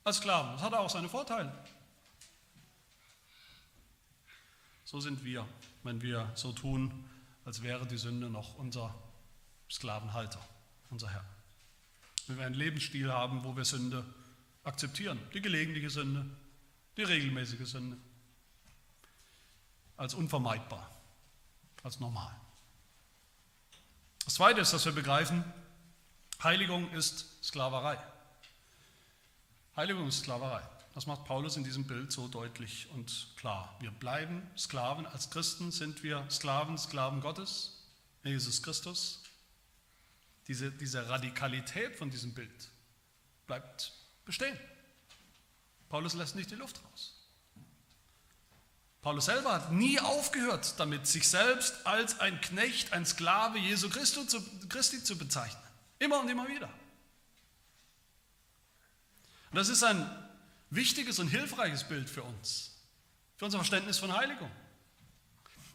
[0.05, 0.53] als Sklaven.
[0.53, 1.51] Das hatte auch seine Vorteile.
[4.93, 5.49] So sind wir,
[5.85, 6.93] wenn wir so tun,
[7.47, 8.95] als wäre die Sünde noch unser
[9.71, 10.47] Sklavenhalter,
[10.91, 11.25] unser Herr.
[12.27, 14.05] Wenn wir einen Lebensstil haben, wo wir Sünde
[14.65, 16.27] akzeptieren, die gelegentliche Sünde,
[16.99, 17.97] die regelmäßige Sünde,
[19.97, 20.95] als unvermeidbar,
[21.83, 22.39] als normal.
[24.27, 25.43] Das Zweite ist, dass wir begreifen,
[26.43, 27.97] Heiligung ist Sklaverei.
[29.75, 30.63] Heiligung ist Sklaverei.
[30.95, 33.75] Das macht Paulus in diesem Bild so deutlich und klar.
[33.81, 35.07] Wir bleiben Sklaven.
[35.07, 37.83] Als Christen sind wir Sklaven, Sklaven Gottes,
[38.23, 39.23] Jesus Christus.
[40.49, 42.71] Diese, diese Radikalität von diesem Bild
[43.47, 43.93] bleibt
[44.27, 44.59] bestehen.
[45.89, 47.15] Paulus lässt nicht die Luft raus.
[49.01, 55.03] Paulus selber hat nie aufgehört damit, sich selbst als ein Knecht, ein Sklave Jesu Christi
[55.03, 55.63] zu bezeichnen.
[55.99, 56.69] Immer und immer wieder.
[59.51, 60.22] Und das ist ein
[60.75, 62.75] wichtiges und hilfreiches Bild für uns,
[63.37, 64.51] für unser Verständnis von Heiligung.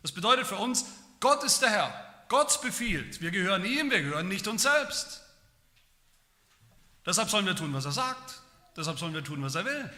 [0.02, 0.86] Das bedeutet für uns,
[1.20, 5.22] Gott ist der Herr, Gott befiehlt, wir gehören ihm, wir gehören nicht uns selbst.
[7.06, 8.42] Deshalb sollen wir tun, was er sagt,
[8.76, 9.90] deshalb sollen wir tun, was er will.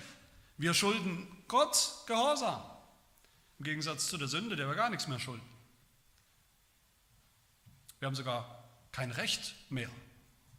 [0.57, 2.61] Wir schulden Gott Gehorsam,
[3.57, 5.47] im Gegensatz zu der Sünde, der wir gar nichts mehr schulden.
[7.99, 9.89] Wir haben sogar kein Recht mehr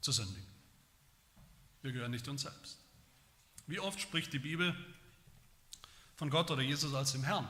[0.01, 0.47] zu sündigen.
[1.83, 2.80] Wir gehören nicht uns selbst.
[3.71, 4.75] Wie oft spricht die Bibel
[6.17, 7.49] von Gott oder Jesus als dem Herrn?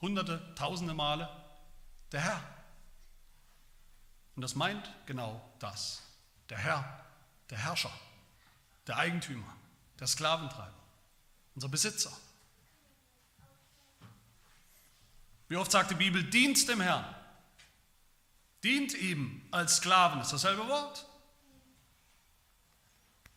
[0.00, 1.28] Hunderte, tausende Male
[2.10, 2.42] der Herr.
[4.34, 6.02] Und das meint genau das.
[6.48, 7.06] Der Herr,
[7.48, 7.92] der Herrscher,
[8.88, 9.56] der Eigentümer,
[10.00, 10.74] der Sklaventreiber,
[11.54, 12.10] unser Besitzer.
[15.46, 17.04] Wie oft sagt die Bibel, dient dem Herrn.
[18.64, 21.06] Dient ihm als Sklaven, ist dasselbe Wort.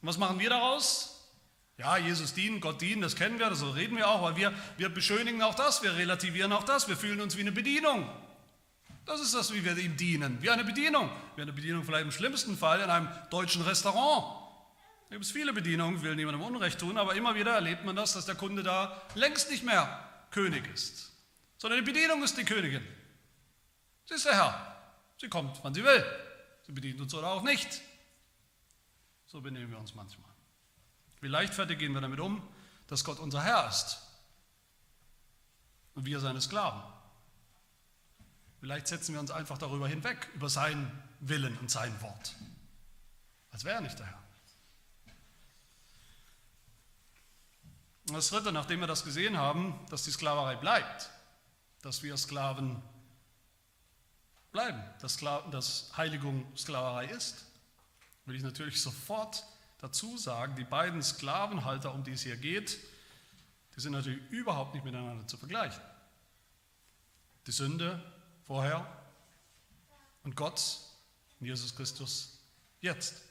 [0.02, 1.13] Und was machen wir daraus?
[1.78, 4.90] Ja, Jesus dienen, Gott dienen, das kennen wir, so reden wir auch, weil wir, wir
[4.90, 8.08] beschönigen auch das, wir relativieren auch das, wir fühlen uns wie eine Bedienung.
[9.06, 11.10] Das ist das, wie wir ihm dienen, wie eine Bedienung.
[11.36, 14.24] Wie eine Bedienung vielleicht im schlimmsten Fall in einem deutschen Restaurant.
[15.10, 18.14] Da gibt es viele Bedienungen, will niemandem Unrecht tun, aber immer wieder erlebt man das,
[18.14, 21.12] dass der Kunde da längst nicht mehr König ist,
[21.58, 22.84] sondern die Bedienung ist die Königin.
[24.06, 24.76] Sie ist der Herr.
[25.18, 26.04] Sie kommt, wann sie will.
[26.66, 27.82] Sie bedient uns oder auch nicht.
[29.28, 30.33] So benehmen wir uns manchmal.
[31.24, 32.46] Wie leichtfertig gehen wir damit um,
[32.88, 33.98] dass Gott unser Herr ist
[35.96, 36.84] und wir seine Sklaven.
[38.60, 42.36] Vielleicht setzen wir uns einfach darüber hinweg, über seinen Willen und sein Wort,
[43.52, 44.22] als wäre er nicht der Herr.
[48.10, 51.10] Und das Dritte, nachdem wir das gesehen haben, dass die Sklaverei bleibt,
[51.84, 52.84] dass wir Sklaven
[54.52, 57.46] bleiben, dass, Heiligung Sklaverei ist,
[58.26, 59.46] will ich natürlich sofort
[59.84, 62.80] dazu sagen, die beiden Sklavenhalter, um die es hier geht,
[63.76, 65.82] die sind natürlich überhaupt nicht miteinander zu vergleichen.
[67.48, 68.02] Die Sünde
[68.48, 68.88] vorher
[70.24, 70.80] und Gott
[71.42, 72.40] in Jesus Christus
[72.80, 73.24] jetzt.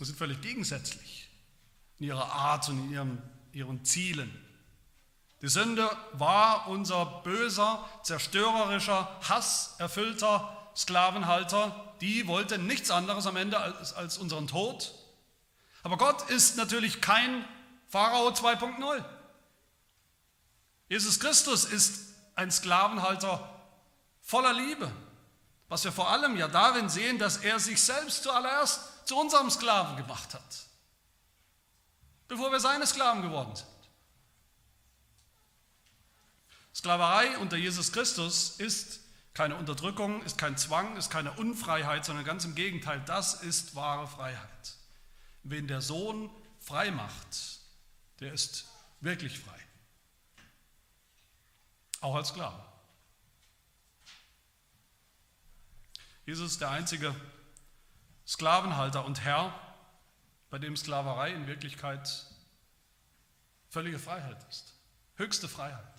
[0.00, 1.28] Das sind völlig gegensätzlich
[2.00, 3.22] in ihrer Art und in ihren,
[3.52, 4.36] ihren Zielen.
[5.42, 11.93] Die Sünde war unser böser, zerstörerischer, hasserfüllter Sklavenhalter.
[12.04, 14.92] Die wollte nichts anderes am Ende als, als unseren Tod.
[15.82, 17.48] Aber Gott ist natürlich kein
[17.88, 19.02] Pharao 2.0.
[20.90, 23.48] Jesus Christus ist ein Sklavenhalter
[24.20, 24.92] voller Liebe,
[25.70, 29.96] was wir vor allem ja darin sehen, dass er sich selbst zuallererst zu unserem Sklaven
[29.96, 30.66] gemacht hat,
[32.28, 33.66] bevor wir seine Sklaven geworden sind.
[36.74, 39.03] Sklaverei unter Jesus Christus ist
[39.34, 44.06] keine Unterdrückung, ist kein Zwang, ist keine Unfreiheit, sondern ganz im Gegenteil, das ist wahre
[44.06, 44.76] Freiheit.
[45.42, 46.30] Wen der Sohn
[46.60, 47.60] frei macht,
[48.20, 48.68] der ist
[49.00, 49.58] wirklich frei.
[52.00, 52.64] Auch als Sklave.
[56.26, 57.14] Jesus ist der einzige
[58.26, 59.52] Sklavenhalter und Herr,
[60.48, 62.26] bei dem Sklaverei in Wirklichkeit
[63.68, 64.74] völlige Freiheit ist.
[65.16, 65.93] Höchste Freiheit.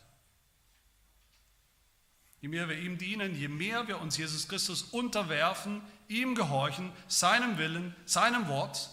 [2.45, 7.57] Je mehr wir ihm dienen, je mehr wir uns Jesus Christus unterwerfen, ihm gehorchen, seinem
[7.57, 8.91] Willen, seinem Wort,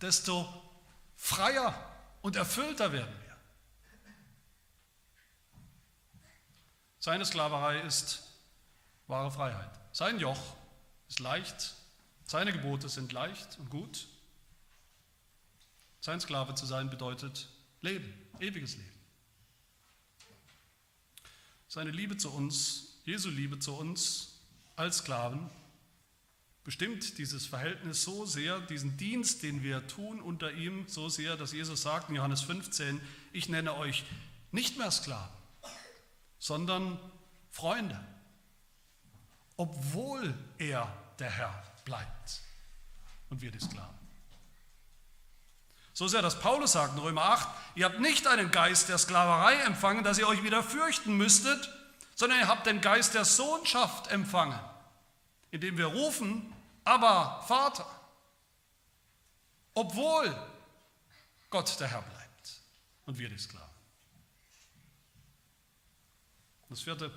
[0.00, 0.46] desto
[1.16, 1.74] freier
[2.20, 3.36] und erfüllter werden wir.
[7.00, 8.22] Seine Sklaverei ist
[9.08, 9.80] wahre Freiheit.
[9.90, 10.54] Sein Joch
[11.08, 11.74] ist leicht,
[12.24, 14.06] seine Gebote sind leicht und gut.
[15.98, 17.48] Sein Sklave zu sein bedeutet
[17.80, 18.92] Leben, ewiges Leben.
[21.66, 24.40] Seine Liebe zu uns, Jesu Liebe zu uns
[24.76, 25.50] als Sklaven,
[26.64, 31.52] bestimmt dieses Verhältnis so sehr, diesen Dienst, den wir tun unter ihm, so sehr, dass
[31.52, 33.00] Jesus sagt in Johannes 15,
[33.32, 34.04] ich nenne euch
[34.52, 35.34] nicht mehr Sklaven,
[36.38, 36.98] sondern
[37.50, 37.98] Freunde,
[39.56, 42.40] obwohl er der Herr bleibt
[43.30, 43.98] und wir die Sklaven.
[45.94, 49.56] So sehr, dass Paulus sagt in Römer 8, ihr habt nicht einen Geist der Sklaverei
[49.64, 51.68] empfangen, dass ihr euch wieder fürchten müsstet,
[52.14, 54.58] sondern ihr habt den Geist der Sohnschaft empfangen,
[55.50, 56.52] indem wir rufen,
[56.84, 57.86] aber Vater,
[59.74, 60.36] obwohl
[61.50, 62.60] Gott der Herr bleibt
[63.06, 63.68] und wir die Sklaven.
[66.68, 67.12] Das vierte,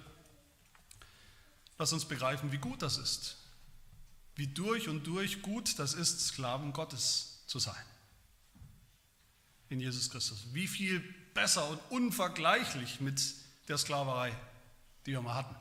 [1.78, 3.38] lass uns begreifen, wie gut das ist,
[4.36, 7.86] wie durch und durch gut das ist, Sklaven Gottes zu sein.
[9.70, 10.46] In Jesus Christus.
[10.52, 11.00] Wie viel
[11.34, 13.22] besser und unvergleichlich mit
[13.68, 14.36] der Sklaverei,
[15.06, 15.56] die wir mal hatten.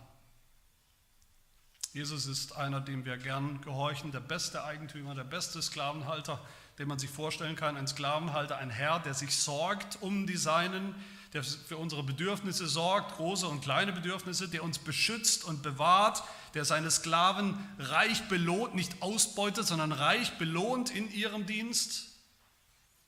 [1.92, 6.40] Jesus ist einer, dem wir gern gehorchen, der beste Eigentümer, der beste Sklavenhalter,
[6.78, 7.76] den man sich vorstellen kann.
[7.76, 10.96] Ein Sklavenhalter, ein Herr, der sich sorgt um die Seinen,
[11.34, 16.24] der für unsere Bedürfnisse sorgt, große und kleine Bedürfnisse, der uns beschützt und bewahrt,
[16.54, 22.13] der seine Sklaven reich belohnt, nicht ausbeutet, sondern reich belohnt in ihrem Dienst,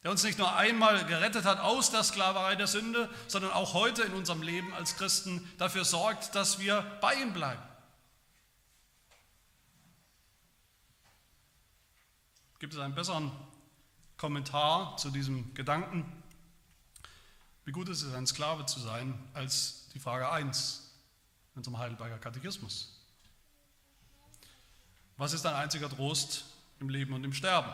[0.07, 4.02] der uns nicht nur einmal gerettet hat aus der Sklaverei der Sünde, sondern auch heute
[4.02, 7.61] in unserem Leben als Christen dafür sorgt, dass wir bei ihm bleiben.
[12.61, 13.32] Gibt es einen besseren
[14.16, 16.22] Kommentar zu diesem Gedanken?
[17.64, 20.88] Wie gut ist es, ein Sklave zu sein, als die Frage 1
[21.54, 22.96] in unserem Heidelberger Katechismus?
[25.16, 26.44] Was ist ein einziger Trost
[26.78, 27.72] im Leben und im Sterben?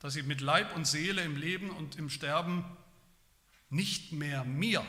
[0.00, 2.64] Dass ich mit Leib und Seele im Leben und im Sterben
[3.68, 4.84] nicht mehr mir,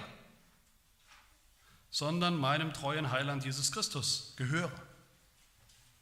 [1.90, 4.72] sondern meinem treuen Heiland Jesus Christus gehöre,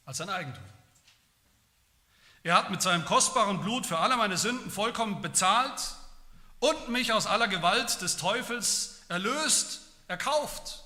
[0.05, 0.63] als sein Eigentum.
[2.43, 5.95] Er hat mit seinem kostbaren Blut für alle meine Sünden vollkommen bezahlt
[6.59, 10.84] und mich aus aller Gewalt des Teufels erlöst, erkauft.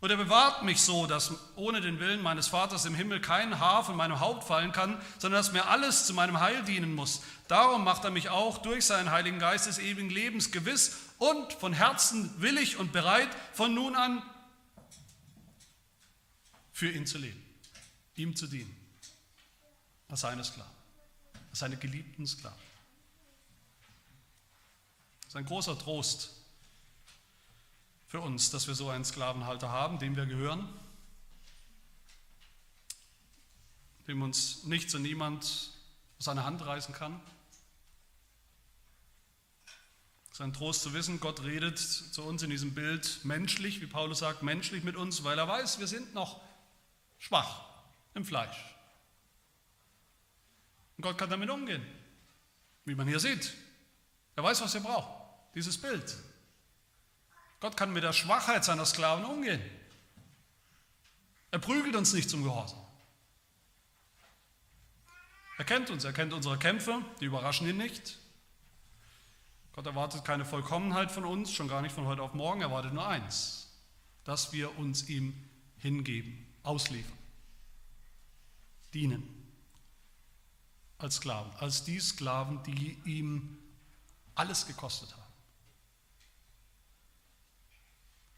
[0.00, 3.84] Und er bewahrt mich so, dass ohne den Willen meines Vaters im Himmel kein Haar
[3.84, 7.20] von meinem Haupt fallen kann, sondern dass mir alles zu meinem Heil dienen muss.
[7.48, 11.74] Darum macht er mich auch durch seinen Heiligen Geist des ewigen Lebens gewiss und von
[11.74, 14.22] Herzen willig und bereit, von nun an
[16.72, 17.42] für ihn zu leben,
[18.14, 18.74] ihm zu dienen
[20.08, 20.72] als seine Sklaven,
[21.50, 22.56] als seine geliebten Sklaven.
[25.20, 26.39] Das ist ein großer Trost
[28.10, 30.68] für uns, dass wir so einen Sklavenhalter haben, dem wir gehören,
[34.08, 37.20] dem uns nichts und niemand aus seiner Hand reißen kann,
[40.30, 43.86] Es ist ein Trost zu wissen, Gott redet zu uns in diesem Bild menschlich, wie
[43.86, 46.40] Paulus sagt, menschlich mit uns, weil er weiß, wir sind noch
[47.18, 47.64] schwach
[48.14, 48.56] im Fleisch.
[50.96, 51.84] Und Gott kann damit umgehen,
[52.84, 53.54] wie man hier sieht.
[54.34, 55.10] Er weiß, was er braucht,
[55.54, 56.16] dieses Bild.
[57.60, 59.62] Gott kann mit der Schwachheit seiner Sklaven umgehen.
[61.50, 62.78] Er prügelt uns nicht zum Gehorsam.
[65.58, 68.18] Er kennt uns, er kennt unsere Kämpfe, die überraschen ihn nicht.
[69.72, 72.94] Gott erwartet keine Vollkommenheit von uns, schon gar nicht von heute auf morgen, er erwartet
[72.94, 73.68] nur eins,
[74.24, 75.34] dass wir uns ihm
[75.76, 77.18] hingeben, ausliefern,
[78.94, 79.36] dienen
[80.98, 83.58] als Sklaven, als die Sklaven, die ihm
[84.34, 85.19] alles gekostet haben,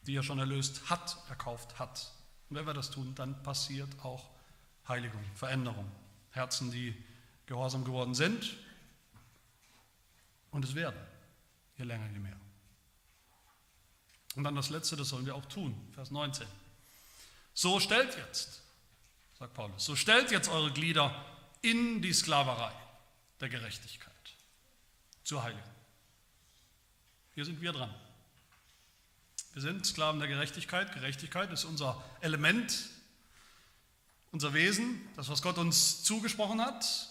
[0.06, 2.12] die er schon erlöst hat, erkauft hat.
[2.48, 4.28] Und wenn wir das tun, dann passiert auch
[4.86, 5.90] Heiligung, Veränderung.
[6.32, 6.94] Herzen, die
[7.46, 8.56] gehorsam geworden sind
[10.50, 10.98] und es werden,
[11.76, 12.36] je länger, je mehr.
[14.34, 16.46] Und dann das Letzte, das sollen wir auch tun, Vers 19.
[17.52, 18.62] So stellt jetzt,
[19.38, 21.24] sagt Paulus, so stellt jetzt eure Glieder
[21.60, 22.72] in die Sklaverei
[23.40, 24.12] der Gerechtigkeit
[25.22, 25.62] zur Heiligung.
[27.34, 27.94] Hier sind wir dran.
[29.54, 30.94] Wir sind Sklaven der Gerechtigkeit.
[30.94, 32.74] Gerechtigkeit ist unser Element,
[34.30, 37.08] unser Wesen, das, was Gott uns zugesprochen hat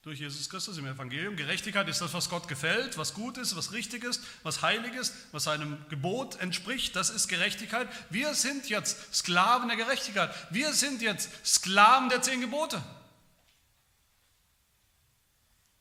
[0.00, 1.36] durch Jesus Christus im Evangelium.
[1.36, 5.12] Gerechtigkeit ist das, was Gott gefällt, was gut ist, was richtig ist, was heilig ist,
[5.32, 6.96] was seinem Gebot entspricht.
[6.96, 7.88] Das ist Gerechtigkeit.
[8.08, 10.34] Wir sind jetzt Sklaven der Gerechtigkeit.
[10.48, 12.82] Wir sind jetzt Sklaven der zehn Gebote.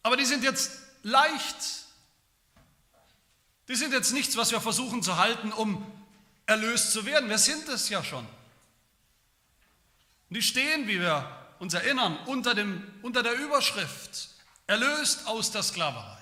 [0.03, 0.73] Aber die sind jetzt
[1.03, 1.86] leicht
[3.67, 5.85] die sind jetzt nichts, was wir versuchen zu halten, um
[6.45, 7.29] erlöst zu werden.
[7.29, 8.25] Wir sind es ja schon.
[10.29, 14.29] Und die stehen, wie wir uns erinnern, unter, dem, unter der Überschrift,
[14.67, 16.17] erlöst aus der Sklaverei.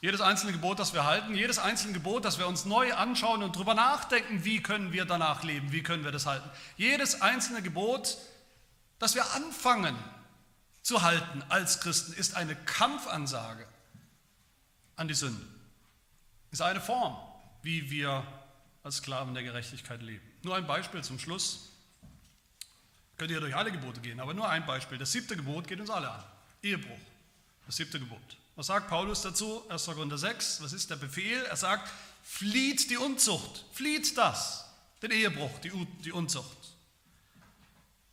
[0.00, 3.56] Jedes einzelne Gebot, das wir halten, jedes einzelne Gebot, das wir uns neu anschauen und
[3.56, 6.50] darüber nachdenken, wie können wir danach leben, wie können wir das halten.
[6.76, 8.18] Jedes einzelne Gebot,
[8.98, 9.96] das wir anfangen
[10.84, 13.66] zu halten als Christen ist eine Kampfansage
[14.96, 15.44] an die Sünde.
[16.52, 17.16] Ist eine Form,
[17.62, 18.24] wie wir
[18.84, 20.22] als Sklaven der Gerechtigkeit leben.
[20.42, 21.70] Nur ein Beispiel zum Schluss.
[23.16, 24.98] Könnt ihr durch alle Gebote gehen, aber nur ein Beispiel.
[24.98, 26.22] Das siebte Gebot geht uns alle an.
[26.62, 26.98] Ehebruch.
[27.64, 28.36] Das siebte Gebot.
[28.54, 29.66] Was sagt Paulus dazu?
[29.70, 29.86] 1.
[29.86, 30.62] Korinther 6.
[30.62, 31.44] Was ist der Befehl?
[31.44, 31.90] Er sagt,
[32.22, 33.64] flieht die Unzucht.
[33.72, 34.66] Flieht das.
[35.00, 35.70] Den Ehebruch, die,
[36.04, 36.73] die Unzucht.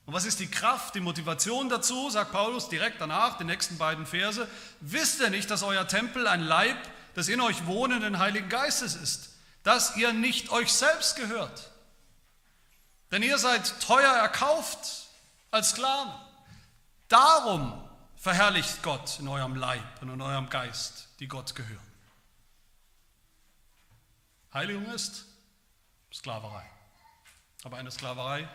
[0.05, 4.05] Und was ist die Kraft, die Motivation dazu, sagt Paulus direkt danach, die nächsten beiden
[4.05, 4.47] Verse.
[4.79, 6.77] Wisst ihr nicht, dass euer Tempel ein Leib
[7.15, 9.29] des in euch wohnenden Heiligen Geistes ist,
[9.63, 11.71] dass ihr nicht euch selbst gehört?
[13.11, 15.07] Denn ihr seid teuer erkauft
[15.51, 16.13] als Sklaven.
[17.07, 21.91] Darum verherrlicht Gott in eurem Leib und in eurem Geist, die Gott gehören.
[24.53, 25.25] Heiligung ist
[26.11, 26.65] Sklaverei.
[27.63, 28.47] Aber eine Sklaverei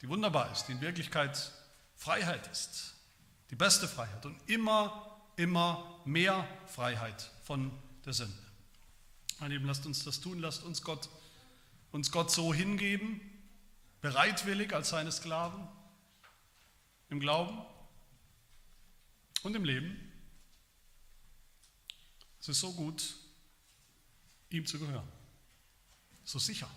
[0.00, 1.52] die wunderbar ist, die in Wirklichkeit
[1.96, 2.94] Freiheit ist,
[3.50, 7.70] die beste Freiheit und immer, immer mehr Freiheit von
[8.04, 8.38] der Sünde.
[9.38, 11.08] Meine Lieben, lasst uns das tun, lasst uns Gott,
[11.92, 13.20] uns Gott so hingeben,
[14.00, 15.66] bereitwillig als seine Sklaven,
[17.10, 17.58] im Glauben
[19.42, 19.98] und im Leben.
[22.40, 23.14] Es ist so gut,
[24.48, 25.08] ihm zu gehören,
[26.24, 26.70] so sicher.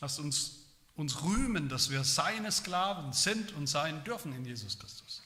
[0.00, 0.60] Lasst uns
[1.00, 5.22] uns rühmen, dass wir seine Sklaven sind und sein dürfen in Jesus Christus.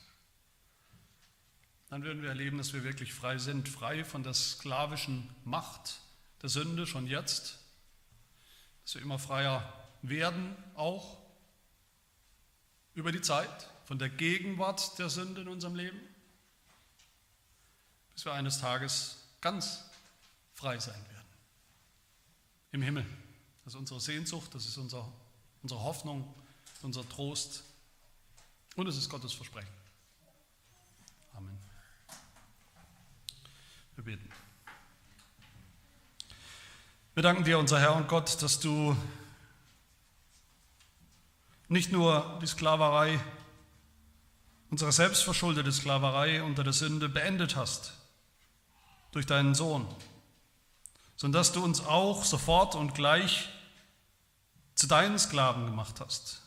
[1.90, 5.98] Dann würden wir erleben, dass wir wirklich frei sind, frei von der sklavischen Macht
[6.42, 7.58] der Sünde schon jetzt,
[8.84, 9.72] dass wir immer freier
[10.02, 11.18] werden, auch
[12.94, 16.00] über die Zeit, von der Gegenwart der Sünde in unserem Leben,
[18.14, 19.82] bis wir eines Tages ganz
[20.54, 21.28] frei sein werden.
[22.72, 23.04] Im Himmel.
[23.64, 25.10] Das ist unsere Sehnsucht, das ist unser,
[25.62, 26.34] unsere Hoffnung,
[26.82, 27.64] unser Trost
[28.76, 29.72] und es ist Gottes Versprechen.
[31.34, 31.58] Amen.
[33.96, 34.30] Wir beten.
[37.14, 38.96] Wir danken dir, unser Herr und Gott, dass du
[41.68, 43.18] nicht nur die Sklaverei,
[44.70, 47.94] unsere selbstverschuldete Sklaverei unter der Sünde beendet hast
[49.12, 49.86] durch deinen Sohn,
[51.24, 53.48] sondern dass du uns auch sofort und gleich
[54.74, 56.42] zu deinen Sklaven gemacht hast.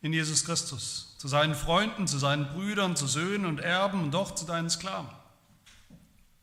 [0.00, 4.34] In Jesus Christus, zu seinen Freunden, zu seinen Brüdern, zu Söhnen und Erben und doch
[4.34, 5.08] zu deinen Sklaven.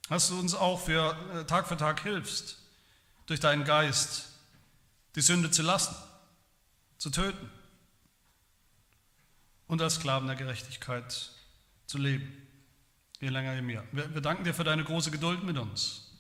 [0.08, 2.60] Dass du uns auch für äh, Tag für Tag hilfst,
[3.26, 4.30] durch deinen Geist
[5.18, 5.94] die Sünde zu lassen,
[6.98, 7.52] zu töten
[9.68, 11.30] und als Sklaven der Gerechtigkeit
[11.88, 12.32] zu leben.
[13.20, 13.84] Je länger, je mehr.
[13.92, 16.13] Wir, wir danken dir für deine große Geduld mit uns.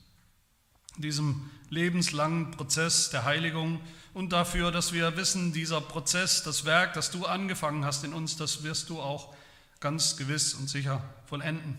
[0.97, 3.81] Diesem lebenslangen Prozess der Heiligung
[4.13, 8.37] und dafür, dass wir wissen, dieser Prozess, das Werk, das du angefangen hast in uns,
[8.37, 9.33] das wirst du auch
[9.79, 11.77] ganz gewiss und sicher vollenden.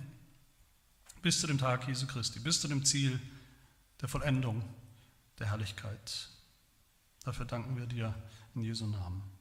[1.22, 3.20] Bis zu dem Tag Jesu Christi, bis zu dem Ziel
[4.00, 4.62] der Vollendung
[5.38, 6.28] der Herrlichkeit.
[7.24, 8.14] Dafür danken wir dir
[8.54, 9.22] in Jesu Namen.
[9.22, 9.33] Amen.